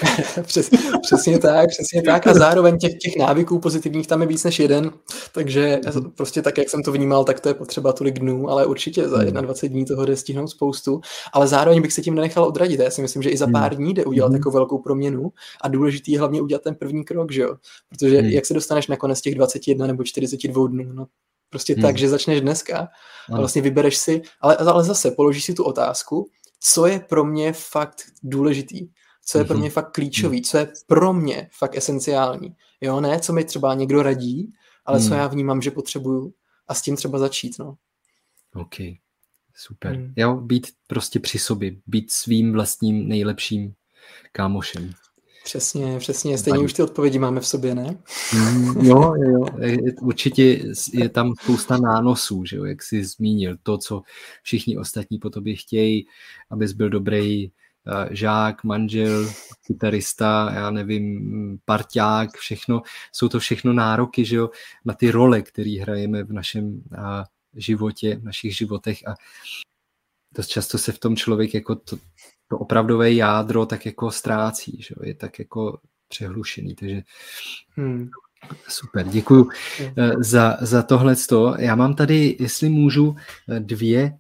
Přes, 0.43 0.71
přesně 1.03 1.39
tak, 1.39 1.69
přesně 1.69 2.03
tak. 2.03 2.27
A 2.27 2.35
zároveň 2.35 2.79
těch, 2.79 2.95
těch 2.95 3.17
návyků 3.17 3.59
pozitivních 3.59 4.07
tam 4.07 4.21
je 4.21 4.27
víc 4.27 4.45
než 4.45 4.59
jeden, 4.59 4.91
takže 5.33 5.81
mhm. 5.95 6.11
prostě 6.11 6.43
tak, 6.43 6.59
jak 6.59 6.71
jsem 6.71 6.83
to 6.83 6.93
vnímal, 6.93 7.25
tak 7.25 7.41
to 7.41 7.49
je 7.49 7.55
potřeba 7.55 7.93
tolik 7.93 8.19
dnů, 8.19 8.51
ale 8.51 8.67
určitě 8.67 9.09
za 9.09 9.25
21 9.25 9.47
mhm. 9.63 9.73
dní 9.73 9.85
toho 9.85 10.05
jde 10.05 10.17
stihnout 10.17 10.49
spoustu. 10.49 11.01
Ale 11.33 11.49
zároveň 11.49 11.83
bych 11.83 11.93
se 11.93 12.03
tím 12.03 12.15
nenechal 12.15 12.45
odradit. 12.45 12.81
Já 12.81 12.91
si 12.91 13.03
myslím, 13.03 13.23
že 13.23 13.31
i 13.31 13.37
za 13.37 13.47
pár 13.47 13.73
mhm. 13.73 13.83
dní 13.83 13.95
jde 13.95 14.05
udělat 14.05 14.33
takovou 14.33 14.55
velkou 14.55 14.79
proměnu 14.79 15.33
a 15.61 15.69
důležitý 15.69 16.13
je 16.13 16.19
hlavně 16.19 16.43
udělat 16.43 16.63
ten 16.63 16.75
první 16.75 17.05
krok, 17.05 17.33
že 17.33 17.43
jo? 17.43 17.57
Protože 17.89 18.17
jak 18.17 18.47
se 18.47 18.55
dostaneš 18.55 18.87
nakonec 18.87 19.21
těch 19.21 19.35
21 19.35 19.87
nebo 19.87 20.05
42 20.05 20.69
dnů, 20.69 20.93
no 20.93 21.07
prostě 21.51 21.73
hmm. 21.73 21.83
tak, 21.83 21.99
že 21.99 22.09
začneš 22.09 22.41
dneska 22.41 22.89
a 23.33 23.37
vlastně 23.37 23.63
vybereš 23.63 23.97
si, 23.97 24.23
ale, 24.41 24.57
ale 24.57 24.85
zase 24.85 25.11
položíš 25.11 25.45
si 25.45 25.55
tu 25.55 25.65
otázku, 25.65 26.31
co 26.61 26.87
je 26.87 27.01
pro 27.01 27.25
mě 27.25 27.53
fakt 27.53 28.03
důležitý 28.23 28.89
co 29.27 29.39
je 29.39 29.45
pro 29.45 29.55
mhm. 29.55 29.61
mě 29.61 29.71
fakt 29.71 29.93
klíčový, 29.93 30.43
co 30.43 30.59
je 30.59 30.73
pro 30.87 31.13
mě 31.13 31.49
fakt 31.53 31.77
esenciální. 31.77 32.57
Jo, 32.81 33.01
ne, 33.01 33.21
co 33.21 33.33
mi 33.33 33.45
třeba 33.45 33.75
někdo 33.75 34.03
radí, 34.03 34.53
ale 34.85 35.01
co 35.01 35.09
mhm. 35.09 35.19
já 35.19 35.27
vnímám, 35.27 35.63
že 35.63 35.71
potřebuju 35.71 36.35
a 36.69 36.75
s 36.75 36.83
tím 36.83 36.97
třeba 36.97 37.19
začít, 37.19 37.59
no. 37.59 37.77
OK, 38.55 38.75
super. 39.55 39.97
Hmm. 39.97 40.13
Jo, 40.17 40.37
být 40.37 40.67
prostě 40.87 41.21
při 41.21 41.39
sobě, 41.39 41.77
být 41.87 42.13
svým 42.13 42.53
vlastním 42.53 43.09
nejlepším 43.09 43.75
kámošem. 44.33 44.93
Přesně, 45.47 45.99
přesně. 45.99 46.39
Stejně 46.39 46.59
už 46.59 46.73
ty 46.73 46.83
odpovědi 46.83 47.19
máme 47.19 47.41
v 47.41 47.47
sobě, 47.47 47.75
ne? 47.75 47.99
Mm, 48.35 48.87
jo, 48.87 49.15
jo, 49.17 49.47
určitě 50.01 50.65
je 50.93 51.09
tam 51.09 51.35
spousta 51.43 51.77
nánosů, 51.77 52.45
že 52.45 52.57
jo, 52.57 52.65
jak 52.65 52.83
jsi 52.83 53.05
zmínil, 53.05 53.57
to, 53.63 53.79
co 53.79 54.03
všichni 54.43 54.79
ostatní 54.79 55.19
po 55.19 55.31
tobě 55.31 55.57
chtějí, 55.57 56.07
abys 56.51 56.73
byl 56.73 56.91
dobrý 56.91 57.51
žák, 58.11 58.65
manžel, 58.65 59.31
kytarista, 59.67 60.51
já 60.55 60.71
nevím, 60.71 61.59
parťák, 61.65 62.37
všechno, 62.37 62.83
jsou 63.13 63.29
to 63.29 63.41
všechno 63.41 63.73
nároky, 63.73 64.25
že 64.25 64.37
jo, 64.37 64.51
na 64.85 64.95
ty 64.95 65.11
role, 65.11 65.43
které 65.43 65.79
hrajeme 65.81 66.25
v 66.25 66.33
našem 66.33 66.83
životě, 67.55 68.17
v 68.17 68.25
našich 68.25 68.57
životech 68.57 69.09
a 69.09 69.15
dost 70.35 70.49
často 70.49 70.79
se 70.79 70.93
v 70.93 70.99
tom 70.99 71.17
člověk 71.17 71.55
jako 71.55 71.75
to, 71.75 71.97
to 72.49 72.59
opravdové 72.59 73.13
jádro 73.13 73.67
tak 73.67 73.87
jako 73.87 74.11
ztrácí, 74.11 74.83
že 74.83 74.95
jo, 74.97 75.07
je 75.07 75.15
tak 75.15 75.39
jako 75.39 75.81
přehlušený, 76.09 76.75
takže 76.75 77.03
hmm. 77.71 78.11
Super, 78.69 79.09
děkuji 79.09 79.49
hmm. 79.79 80.23
za, 80.23 80.57
za 80.61 80.83
tohle. 80.83 81.15
Já 81.59 81.75
mám 81.75 81.95
tady, 81.95 82.37
jestli 82.41 82.69
můžu, 82.69 83.17
eh, 83.49 83.61
dvě 83.61 84.19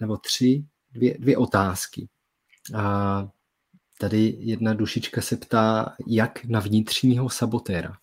nebo 0.00 0.16
tři, 0.16 0.64
dvě, 0.92 1.16
dvě 1.18 1.36
otázky. 1.36 2.08
A 2.74 3.28
tady 3.98 4.36
jedna 4.38 4.74
dušička 4.74 5.20
se 5.20 5.36
ptá, 5.36 5.96
jak 6.06 6.44
na 6.44 6.60
vnitřního 6.60 7.30
sabotéra. 7.30 7.96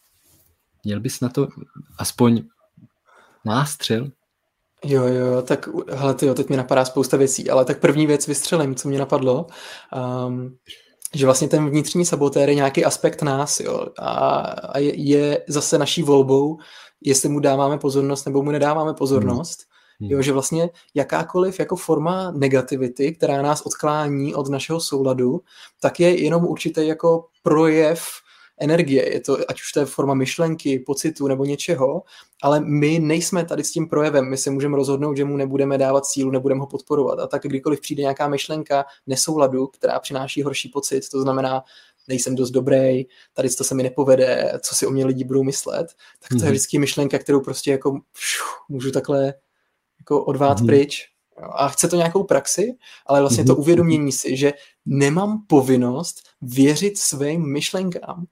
Měl 0.83 0.99
bys 0.99 1.19
na 1.19 1.29
to 1.29 1.47
aspoň 1.97 2.43
nástřel? 3.45 4.11
Jo, 4.83 5.03
jo, 5.03 5.41
tak 5.41 5.69
hele, 5.89 6.13
tyjo, 6.13 6.33
teď 6.33 6.49
mi 6.49 6.57
napadá 6.57 6.85
spousta 6.85 7.17
věcí, 7.17 7.49
ale 7.49 7.65
tak 7.65 7.79
první 7.79 8.07
věc 8.07 8.27
vystřelím, 8.27 8.75
co 8.75 8.89
mě 8.89 8.99
napadlo, 8.99 9.47
um, 10.27 10.57
že 11.15 11.25
vlastně 11.25 11.47
ten 11.47 11.69
vnitřní 11.69 12.05
sabotér 12.05 12.49
je 12.49 12.55
nějaký 12.55 12.85
aspekt 12.85 13.21
nás, 13.21 13.59
jo, 13.59 13.87
a, 13.99 14.17
a 14.45 14.79
je, 14.79 14.95
je 14.95 15.43
zase 15.47 15.77
naší 15.77 16.03
volbou, 16.03 16.57
jestli 17.01 17.29
mu 17.29 17.39
dáváme 17.39 17.77
pozornost 17.77 18.25
nebo 18.25 18.43
mu 18.43 18.51
nedáváme 18.51 18.93
pozornost. 18.93 19.59
Hmm. 19.59 19.73
Hmm. 19.99 20.11
Jo, 20.11 20.21
že 20.21 20.31
vlastně 20.31 20.69
jakákoliv 20.95 21.59
jako 21.59 21.75
forma 21.75 22.31
negativity, 22.31 23.15
která 23.15 23.41
nás 23.41 23.61
odklání 23.61 24.35
od 24.35 24.49
našeho 24.49 24.79
souladu, 24.79 25.41
tak 25.81 25.99
je 25.99 26.23
jenom 26.23 26.45
určitý 26.45 26.87
jako 26.87 27.25
projev 27.43 28.03
energie, 28.63 29.13
je 29.13 29.19
to, 29.19 29.37
ať 29.47 29.61
už 29.61 29.71
to 29.71 29.79
je 29.79 29.85
forma 29.85 30.13
myšlenky, 30.13 30.79
pocitu 30.79 31.27
nebo 31.27 31.45
něčeho, 31.45 32.03
ale 32.41 32.59
my 32.59 32.99
nejsme 32.99 33.45
tady 33.45 33.63
s 33.63 33.71
tím 33.71 33.89
projevem, 33.89 34.29
my 34.29 34.37
se 34.37 34.51
můžeme 34.51 34.77
rozhodnout, 34.77 35.17
že 35.17 35.25
mu 35.25 35.37
nebudeme 35.37 35.77
dávat 35.77 36.05
sílu, 36.05 36.31
nebudeme 36.31 36.59
ho 36.59 36.67
podporovat 36.67 37.19
a 37.19 37.27
tak 37.27 37.41
kdykoliv 37.41 37.81
přijde 37.81 38.01
nějaká 38.01 38.27
myšlenka 38.27 38.85
nesouladu, 39.07 39.67
která 39.67 39.99
přináší 39.99 40.43
horší 40.43 40.69
pocit, 40.69 41.09
to 41.09 41.21
znamená, 41.21 41.63
nejsem 42.07 42.35
dost 42.35 42.51
dobrý, 42.51 43.05
tady 43.33 43.49
to 43.49 43.63
se 43.63 43.75
mi 43.75 43.83
nepovede, 43.83 44.53
co 44.61 44.75
si 44.75 44.87
o 44.87 44.91
mě 44.91 45.05
lidi 45.05 45.23
budou 45.23 45.43
myslet, 45.43 45.87
tak 46.19 46.29
to 46.29 46.35
mm-hmm. 46.35 46.39
je 46.39 46.43
mhm. 46.43 46.51
vždycky 46.51 46.79
myšlenka, 46.79 47.19
kterou 47.19 47.41
prostě 47.41 47.71
jako 47.71 47.99
pšu, 48.11 48.43
můžu 48.69 48.91
takhle 48.91 49.33
jako 49.99 50.25
odvát 50.25 50.59
mm. 50.59 50.67
pryč. 50.67 51.09
A 51.51 51.69
chce 51.69 51.87
to 51.87 51.95
nějakou 51.95 52.23
praxi, 52.23 52.73
ale 53.05 53.19
vlastně 53.19 53.43
mm. 53.43 53.47
to 53.47 53.53
mhm. 53.53 53.61
uvědomění 53.61 54.11
si, 54.11 54.37
že 54.37 54.53
nemám 54.85 55.45
povinnost 55.47 56.21
věřit 56.41 56.97
svým 56.97 57.53
myšlenkám. 57.53 58.25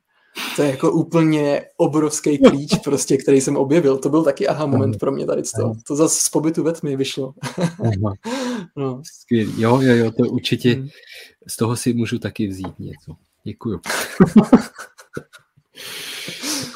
To 0.56 0.62
je 0.62 0.70
jako 0.70 0.92
úplně 0.92 1.66
obrovský 1.78 2.38
klíč, 2.38 2.72
prostě, 2.84 3.18
který 3.18 3.42
jsem 3.42 3.58
objevil. 3.58 3.98
To 3.98 4.10
byl 4.10 4.24
taky 4.24 4.48
aha 4.48 4.66
moment 4.66 4.98
pro 4.98 5.12
mě 5.12 5.26
tady 5.26 5.42
to. 5.42 5.74
To 5.88 5.96
zase 5.96 6.22
z 6.22 6.30
pobytu 6.30 6.64
ve 6.64 6.74
tmě 6.74 6.98
vyšlo. 6.98 7.34
no. 8.78 9.02
Skvělý. 9.22 9.62
Jo, 9.62 9.82
jo, 9.82 9.96
jo, 9.96 10.12
to 10.12 10.24
určitě 10.24 10.76
mhm. 10.76 10.88
z 11.48 11.58
toho 11.58 11.76
si 11.76 11.94
můžu 11.94 12.20
taky 12.20 12.48
vzít 12.48 12.80
něco. 12.80 13.16
Děkuju. 13.44 13.80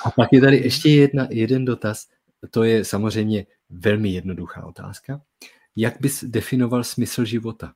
A 0.06 0.12
pak 0.12 0.30
je 0.32 0.41
tady 0.41 0.58
ještě 0.58 0.89
jedna, 0.89 1.28
jeden 1.30 1.65
dotaz. 1.65 2.06
To 2.52 2.63
je 2.63 2.86
samozřejmě 2.86 3.46
velmi 3.70 4.10
jednoduchá 4.10 4.65
otázka. 4.65 5.22
Jak 5.76 6.02
bys 6.02 6.24
definoval 6.24 6.84
smysl 6.84 7.26
života? 7.26 7.74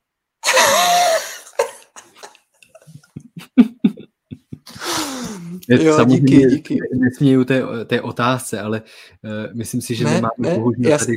Jo, 5.70 5.96
Samozřejmě 5.96 6.38
díky, 6.38 6.46
díky. 6.46 6.78
Nesměju 6.94 7.44
té, 7.44 7.62
té 7.86 8.00
otázce, 8.00 8.60
ale 8.60 8.82
uh, 9.24 9.56
myslím 9.56 9.80
si, 9.80 9.94
že 9.94 10.04
ne, 10.04 10.10
nemáme 10.10 10.30
ne, 10.38 10.54
bohužel 10.54 10.98
tady 10.98 11.16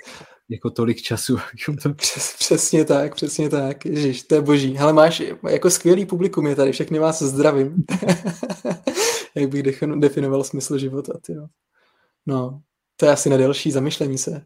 jako 0.50 0.70
tolik 0.70 1.02
času. 1.02 1.38
To... 1.84 1.94
Přes, 1.94 2.36
přesně 2.40 2.86
tak, 2.86 3.16
přesně 3.16 3.50
tak. 3.50 3.86
Ježiš, 3.86 4.24
to 4.24 4.36
je 4.36 4.42
boží. 4.42 4.80
Ale 4.80 4.94
máš 4.94 5.24
jako 5.50 5.70
skvělý 5.70 6.06
publikum 6.06 6.48
je 6.48 6.56
tady, 6.56 6.72
všechny 6.72 7.00
vás 7.00 7.22
zdravím. 7.22 7.84
Jak 9.36 9.50
bych 9.50 9.64
definoval 10.00 10.44
smysl 10.44 10.78
života, 10.78 11.14
tyjo. 11.26 11.48
No, 12.26 12.62
to 12.96 13.06
je 13.06 13.12
asi 13.12 13.30
na 13.30 13.38
delší 13.38 13.72
zamyšlení 13.72 14.18
se. 14.18 14.46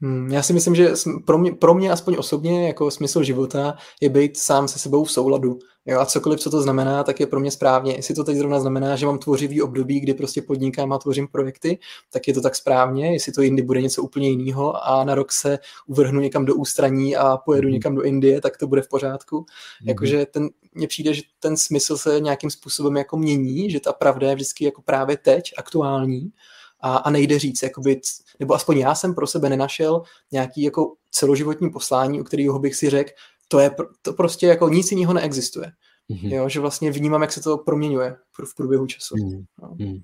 Hmm, 0.00 0.32
já 0.32 0.42
si 0.42 0.52
myslím, 0.52 0.74
že 0.74 0.92
pro 1.26 1.38
mě, 1.38 1.52
pro 1.52 1.74
mě 1.74 1.92
aspoň 1.92 2.16
osobně 2.18 2.66
jako 2.66 2.90
smysl 2.90 3.22
života 3.22 3.74
je 4.00 4.08
být 4.08 4.36
sám 4.36 4.68
se 4.68 4.78
sebou 4.78 5.04
v 5.04 5.12
souladu. 5.12 5.58
Jo, 5.86 6.00
a 6.00 6.06
cokoliv, 6.06 6.40
co 6.40 6.50
to 6.50 6.62
znamená, 6.62 7.04
tak 7.04 7.20
je 7.20 7.26
pro 7.26 7.40
mě 7.40 7.50
správně. 7.50 7.94
Jestli 7.94 8.14
to 8.14 8.24
teď 8.24 8.36
zrovna 8.36 8.60
znamená, 8.60 8.96
že 8.96 9.06
mám 9.06 9.18
tvořivý 9.18 9.62
období, 9.62 10.00
kdy 10.00 10.14
prostě 10.14 10.42
podnikám 10.42 10.92
a 10.92 10.98
tvořím 10.98 11.28
projekty, 11.28 11.78
tak 12.12 12.28
je 12.28 12.34
to 12.34 12.40
tak 12.40 12.56
správně. 12.56 13.12
Jestli 13.12 13.32
to 13.32 13.42
jindy 13.42 13.62
bude 13.62 13.82
něco 13.82 14.02
úplně 14.02 14.28
jiného 14.30 14.86
a 14.86 15.04
na 15.04 15.14
rok 15.14 15.32
se 15.32 15.58
uvrhnu 15.86 16.20
někam 16.20 16.44
do 16.44 16.54
ústraní 16.54 17.16
a 17.16 17.36
pojedu 17.36 17.68
mm. 17.68 17.74
někam 17.74 17.94
do 17.94 18.02
Indie, 18.02 18.40
tak 18.40 18.56
to 18.56 18.66
bude 18.66 18.82
v 18.82 18.88
pořádku. 18.88 19.36
Mm. 19.82 19.88
Jakože 19.88 20.26
ten, 20.26 20.48
mně 20.74 20.88
přijde, 20.88 21.14
že 21.14 21.22
ten 21.40 21.56
smysl 21.56 21.96
se 21.96 22.20
nějakým 22.20 22.50
způsobem 22.50 22.96
jako 22.96 23.16
mění, 23.16 23.70
že 23.70 23.80
ta 23.80 23.92
pravda 23.92 24.28
je 24.28 24.34
vždycky 24.34 24.64
jako 24.64 24.82
právě 24.82 25.16
teď, 25.16 25.52
aktuální 25.58 26.32
a, 26.80 26.96
a 26.96 27.10
nejde 27.10 27.38
říct, 27.38 27.62
jakoby, 27.62 28.00
nebo 28.40 28.54
aspoň 28.54 28.78
já 28.78 28.94
jsem 28.94 29.14
pro 29.14 29.26
sebe 29.26 29.48
nenašel 29.48 30.02
nějaký 30.32 30.62
jako 30.62 30.94
celoživotní 31.10 31.70
poslání, 31.70 32.20
u 32.20 32.24
kterého 32.24 32.58
bych 32.58 32.74
si 32.74 32.90
řekl, 32.90 33.10
to 33.48 33.58
je 33.58 33.70
to 34.02 34.12
prostě 34.12 34.46
jako 34.46 34.68
nic 34.68 34.92
jiného 34.92 35.12
neexistuje. 35.12 35.72
Mm-hmm. 36.10 36.34
Jo, 36.34 36.48
že 36.48 36.60
vlastně 36.60 36.90
vnímám, 36.90 37.22
jak 37.22 37.32
se 37.32 37.42
to 37.42 37.58
proměňuje 37.58 38.16
v 38.44 38.54
průběhu 38.54 38.86
času. 38.86 39.14
Mm-hmm. 39.14 39.44
No. 39.62 39.74
Mm. 39.78 39.98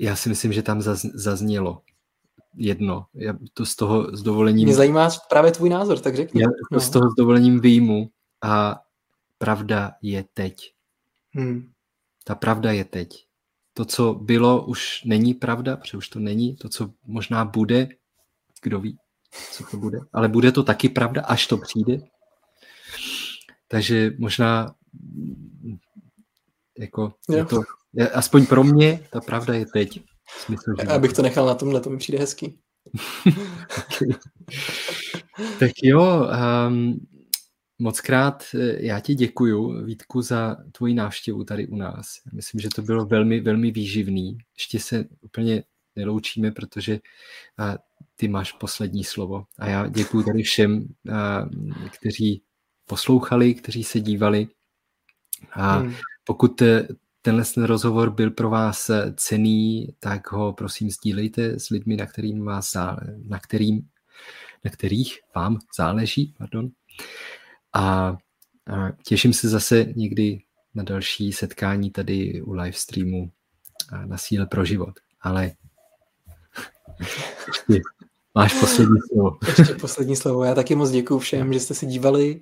já 0.00 0.16
si 0.16 0.28
myslím, 0.28 0.52
že 0.52 0.62
tam 0.62 0.82
zaznělo 1.14 1.80
jedno. 2.56 3.06
Já 3.14 3.34
to 3.54 3.66
z 3.66 3.76
toho 3.76 4.16
s 4.16 4.22
dovolením... 4.22 4.66
Mě 4.66 4.74
zajímá 4.74 5.10
právě 5.28 5.52
tvůj 5.52 5.68
názor, 5.68 5.98
tak 5.98 6.16
řekni. 6.16 6.42
Já 6.42 6.48
to 6.48 6.74
no. 6.74 6.80
z 6.80 6.90
toho 6.90 7.10
s 7.10 7.14
dovolením 7.14 7.60
výjmu 7.60 8.10
a 8.42 8.80
pravda 9.38 9.92
je 10.02 10.24
teď. 10.34 10.54
Hmm. 11.30 11.70
Ta 12.24 12.34
pravda 12.34 12.72
je 12.72 12.84
teď. 12.84 13.26
To, 13.74 13.84
co 13.84 14.14
bylo, 14.14 14.66
už 14.66 15.02
není 15.04 15.34
pravda, 15.34 15.76
protože 15.76 15.96
už 15.96 16.08
to 16.08 16.18
není. 16.18 16.56
To, 16.56 16.68
co 16.68 16.90
možná 17.06 17.44
bude, 17.44 17.88
kdo 18.62 18.80
ví, 18.80 18.98
co 19.52 19.64
to 19.70 19.76
bude. 19.76 19.98
Ale 20.12 20.28
bude 20.28 20.52
to 20.52 20.62
taky 20.62 20.88
pravda, 20.88 21.22
až 21.22 21.46
to 21.46 21.58
přijde. 21.58 21.98
Takže 23.68 24.12
možná 24.18 24.74
jako 26.78 27.14
je 27.30 27.44
to, 27.44 27.60
aspoň 28.14 28.46
pro 28.46 28.64
mě 28.64 29.00
ta 29.10 29.20
pravda 29.20 29.54
je 29.54 29.66
teď. 29.66 30.00
Smysl, 30.44 30.74
že 30.80 30.86
Abych 30.86 31.12
to 31.12 31.22
nechal 31.22 31.46
na 31.46 31.54
tomhle, 31.54 31.80
to 31.80 31.90
mi 31.90 31.98
přijde 31.98 32.18
hezký. 32.18 32.58
tak 35.58 35.70
jo, 35.82 36.28
um, 36.68 37.06
moc 37.78 38.00
krát 38.00 38.44
eh, 38.54 38.86
já 38.86 39.00
ti 39.00 39.14
děkuju, 39.14 39.84
Vítku, 39.84 40.22
za 40.22 40.56
tvoji 40.72 40.94
návštěvu 40.94 41.44
tady 41.44 41.66
u 41.66 41.76
nás. 41.76 42.06
Myslím, 42.32 42.60
že 42.60 42.68
to 42.74 42.82
bylo 42.82 43.04
velmi, 43.04 43.40
velmi 43.40 43.70
výživný. 43.70 44.38
Ještě 44.56 44.80
se 44.80 45.04
úplně 45.20 45.62
neloučíme, 45.96 46.50
protože 46.50 47.00
ty 48.16 48.28
máš 48.28 48.52
poslední 48.52 49.04
slovo. 49.04 49.44
A 49.58 49.68
já 49.68 49.86
děkuji 49.86 50.24
tady 50.24 50.42
všem, 50.42 50.88
kteří 51.90 52.42
poslouchali, 52.86 53.54
kteří 53.54 53.84
se 53.84 54.00
dívali. 54.00 54.48
A 55.52 55.76
hmm. 55.76 55.94
pokud 56.24 56.62
eh, 56.62 56.88
tenhle 57.22 57.44
ten 57.44 57.64
rozhovor 57.64 58.10
byl 58.10 58.30
pro 58.30 58.50
vás 58.50 58.90
eh, 58.90 59.12
cený, 59.16 59.88
tak 59.98 60.32
ho 60.32 60.52
prosím 60.52 60.90
sdílejte 60.90 61.60
s 61.60 61.68
lidmi, 61.68 61.96
na, 61.96 62.06
kterým 62.06 62.44
vás 62.44 62.72
zále, 62.72 63.00
na, 63.28 63.38
kterým, 63.38 63.88
na 64.64 64.70
kterých 64.70 65.20
vám 65.34 65.58
záleží. 65.76 66.34
Pardon. 66.38 66.70
A, 67.74 68.16
těším 69.06 69.32
se 69.32 69.48
zase 69.48 69.84
někdy 69.96 70.38
na 70.74 70.82
další 70.82 71.32
setkání 71.32 71.90
tady 71.90 72.42
u 72.42 72.52
live 72.52 72.72
streamu 72.72 73.30
na 74.06 74.18
síle 74.18 74.46
pro 74.46 74.64
život. 74.64 74.94
Ale 75.20 75.52
máš 78.34 78.60
poslední 78.60 78.96
slovo. 79.08 79.38
Ještě 79.58 79.74
poslední 79.74 80.16
slovo. 80.16 80.44
Já 80.44 80.54
taky 80.54 80.74
moc 80.74 80.90
děkuji 80.90 81.18
všem, 81.18 81.52
že 81.52 81.60
jste 81.60 81.74
se 81.74 81.86
dívali. 81.86 82.40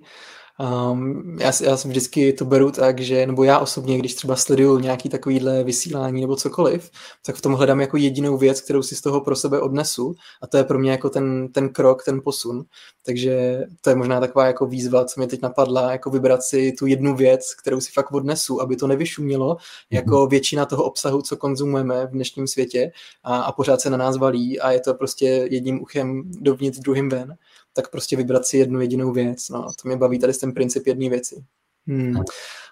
Um, 0.62 1.38
já, 1.40 1.52
já 1.62 1.76
jsem 1.76 1.90
vždycky 1.90 2.32
to 2.32 2.44
beru 2.44 2.70
tak, 2.70 3.00
že, 3.00 3.26
nebo 3.26 3.44
já 3.44 3.58
osobně, 3.58 3.98
když 3.98 4.14
třeba 4.14 4.36
sleduju 4.36 4.78
nějaký 4.78 5.08
takovýhle 5.08 5.64
vysílání 5.64 6.20
nebo 6.20 6.36
cokoliv, 6.36 6.90
tak 7.26 7.36
v 7.36 7.40
tom 7.40 7.52
hledám 7.52 7.80
jako 7.80 7.96
jedinou 7.96 8.36
věc, 8.36 8.60
kterou 8.60 8.82
si 8.82 8.96
z 8.96 9.00
toho 9.00 9.20
pro 9.20 9.36
sebe 9.36 9.60
odnesu 9.60 10.14
a 10.42 10.46
to 10.46 10.56
je 10.56 10.64
pro 10.64 10.78
mě 10.78 10.90
jako 10.90 11.10
ten, 11.10 11.48
ten 11.52 11.68
krok, 11.68 12.04
ten 12.04 12.20
posun. 12.24 12.64
Takže 13.06 13.64
to 13.80 13.90
je 13.90 13.96
možná 13.96 14.20
taková 14.20 14.46
jako 14.46 14.66
výzva, 14.66 15.04
co 15.04 15.20
mě 15.20 15.26
teď 15.26 15.42
napadla, 15.42 15.92
jako 15.92 16.10
vybrat 16.10 16.42
si 16.42 16.72
tu 16.72 16.86
jednu 16.86 17.16
věc, 17.16 17.54
kterou 17.54 17.80
si 17.80 17.92
fakt 17.92 18.12
odnesu, 18.12 18.62
aby 18.62 18.76
to 18.76 18.86
nevyšumělo 18.86 19.56
jako 19.90 20.20
mhm. 20.20 20.28
většina 20.28 20.66
toho 20.66 20.84
obsahu, 20.84 21.22
co 21.22 21.36
konzumujeme 21.36 22.06
v 22.06 22.10
dnešním 22.10 22.46
světě 22.46 22.92
a, 23.24 23.40
a 23.40 23.52
pořád 23.52 23.80
se 23.80 23.90
na 23.90 23.96
nás 23.96 24.16
valí 24.16 24.60
a 24.60 24.70
je 24.70 24.80
to 24.80 24.94
prostě 24.94 25.26
jedním 25.50 25.82
uchem 25.82 26.22
dovnitř, 26.40 26.78
druhým 26.78 27.08
ven 27.08 27.36
tak 27.72 27.90
prostě 27.90 28.16
vybrat 28.16 28.46
si 28.46 28.56
jednu 28.56 28.80
jedinou 28.80 29.12
věc. 29.12 29.48
No, 29.48 29.66
to 29.82 29.88
mě 29.88 29.96
baví 29.96 30.18
tady 30.18 30.32
ten 30.32 30.52
princip 30.52 30.86
jedné 30.86 31.08
věci. 31.08 31.44
Hmm. 31.86 32.22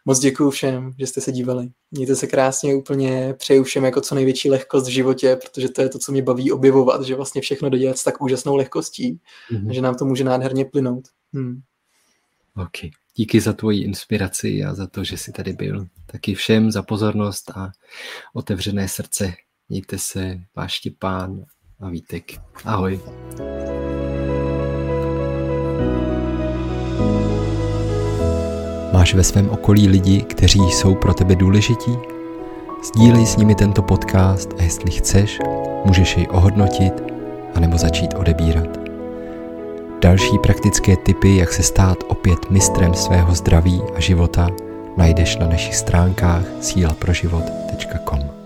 Moc 0.05 0.19
děkuji 0.19 0.51
všem, 0.51 0.93
že 0.99 1.07
jste 1.07 1.21
se 1.21 1.33
dívali. 1.33 1.71
Mějte 1.91 2.17
se 2.17 2.27
krásně, 2.27 2.75
úplně 2.75 3.35
přeju 3.39 3.65
všem 3.65 3.85
jako 3.85 4.01
co 4.01 4.15
největší 4.15 4.51
lehkost 4.51 4.87
v 4.87 4.91
životě, 4.91 5.37
protože 5.37 5.69
to 5.69 5.83
je 5.83 5.89
to, 5.89 5.99
co 5.99 6.13
mě 6.13 6.23
baví 6.23 6.53
objevovat, 6.53 7.03
že 7.03 7.15
vlastně 7.15 7.41
všechno 7.41 7.71
dodělat 7.71 7.99
s 7.99 8.05
tak 8.05 8.23
úžasnou 8.23 8.57
lehkostí, 8.57 9.21
mm-hmm. 9.53 9.71
že 9.71 9.83
nám 9.83 9.95
to 9.95 10.05
může 10.05 10.25
nádherně 10.25 10.65
plynout. 10.65 11.05
Hmm. 11.33 11.61
Ok, 12.57 12.93
díky 13.15 13.41
za 13.41 13.53
tvoji 13.53 13.83
inspiraci 13.83 14.65
a 14.65 14.75
za 14.75 14.87
to, 14.87 15.05
že 15.05 15.17
jsi 15.17 15.33
tady 15.33 15.53
byl. 15.53 15.87
Taky 16.07 16.35
všem 16.35 16.71
za 16.71 16.83
pozornost 16.83 17.51
a 17.51 17.73
otevřené 18.35 18.89
srdce. 18.89 19.33
Mějte 19.69 19.99
se, 19.99 20.41
váš 20.57 20.73
Štěpán 20.73 21.45
a 21.81 21.89
Vítek. 21.89 22.33
Ahoj. 22.65 23.01
Máš 29.01 29.15
ve 29.15 29.25
svém 29.25 29.51
okolí 29.51 29.89
lidi, 29.89 30.23
kteří 30.23 30.61
jsou 30.61 30.95
pro 30.95 31.15
tebe 31.15 31.37
důležití? 31.37 31.99
Sdílej 32.85 33.27
s 33.27 33.37
nimi 33.37 33.55
tento 33.55 33.83
podcast 33.83 34.55
a 34.59 34.63
jestli 34.63 34.91
chceš, 34.91 35.39
můžeš 35.85 36.17
jej 36.17 36.27
ohodnotit 36.31 37.03
anebo 37.55 37.79
začít 37.79 38.15
odebírat. 38.15 38.79
Další 40.01 40.39
praktické 40.43 40.97
typy, 40.97 41.37
jak 41.37 41.53
se 41.53 41.63
stát 41.63 41.99
opět 42.09 42.51
mistrem 42.51 42.95
svého 42.95 43.35
zdraví 43.35 43.83
a 43.97 44.01
života, 44.01 44.49
najdeš 44.97 45.37
na 45.37 45.47
našich 45.47 45.77
stránkách 45.77 46.45
sílaproživot.com. 46.61 48.40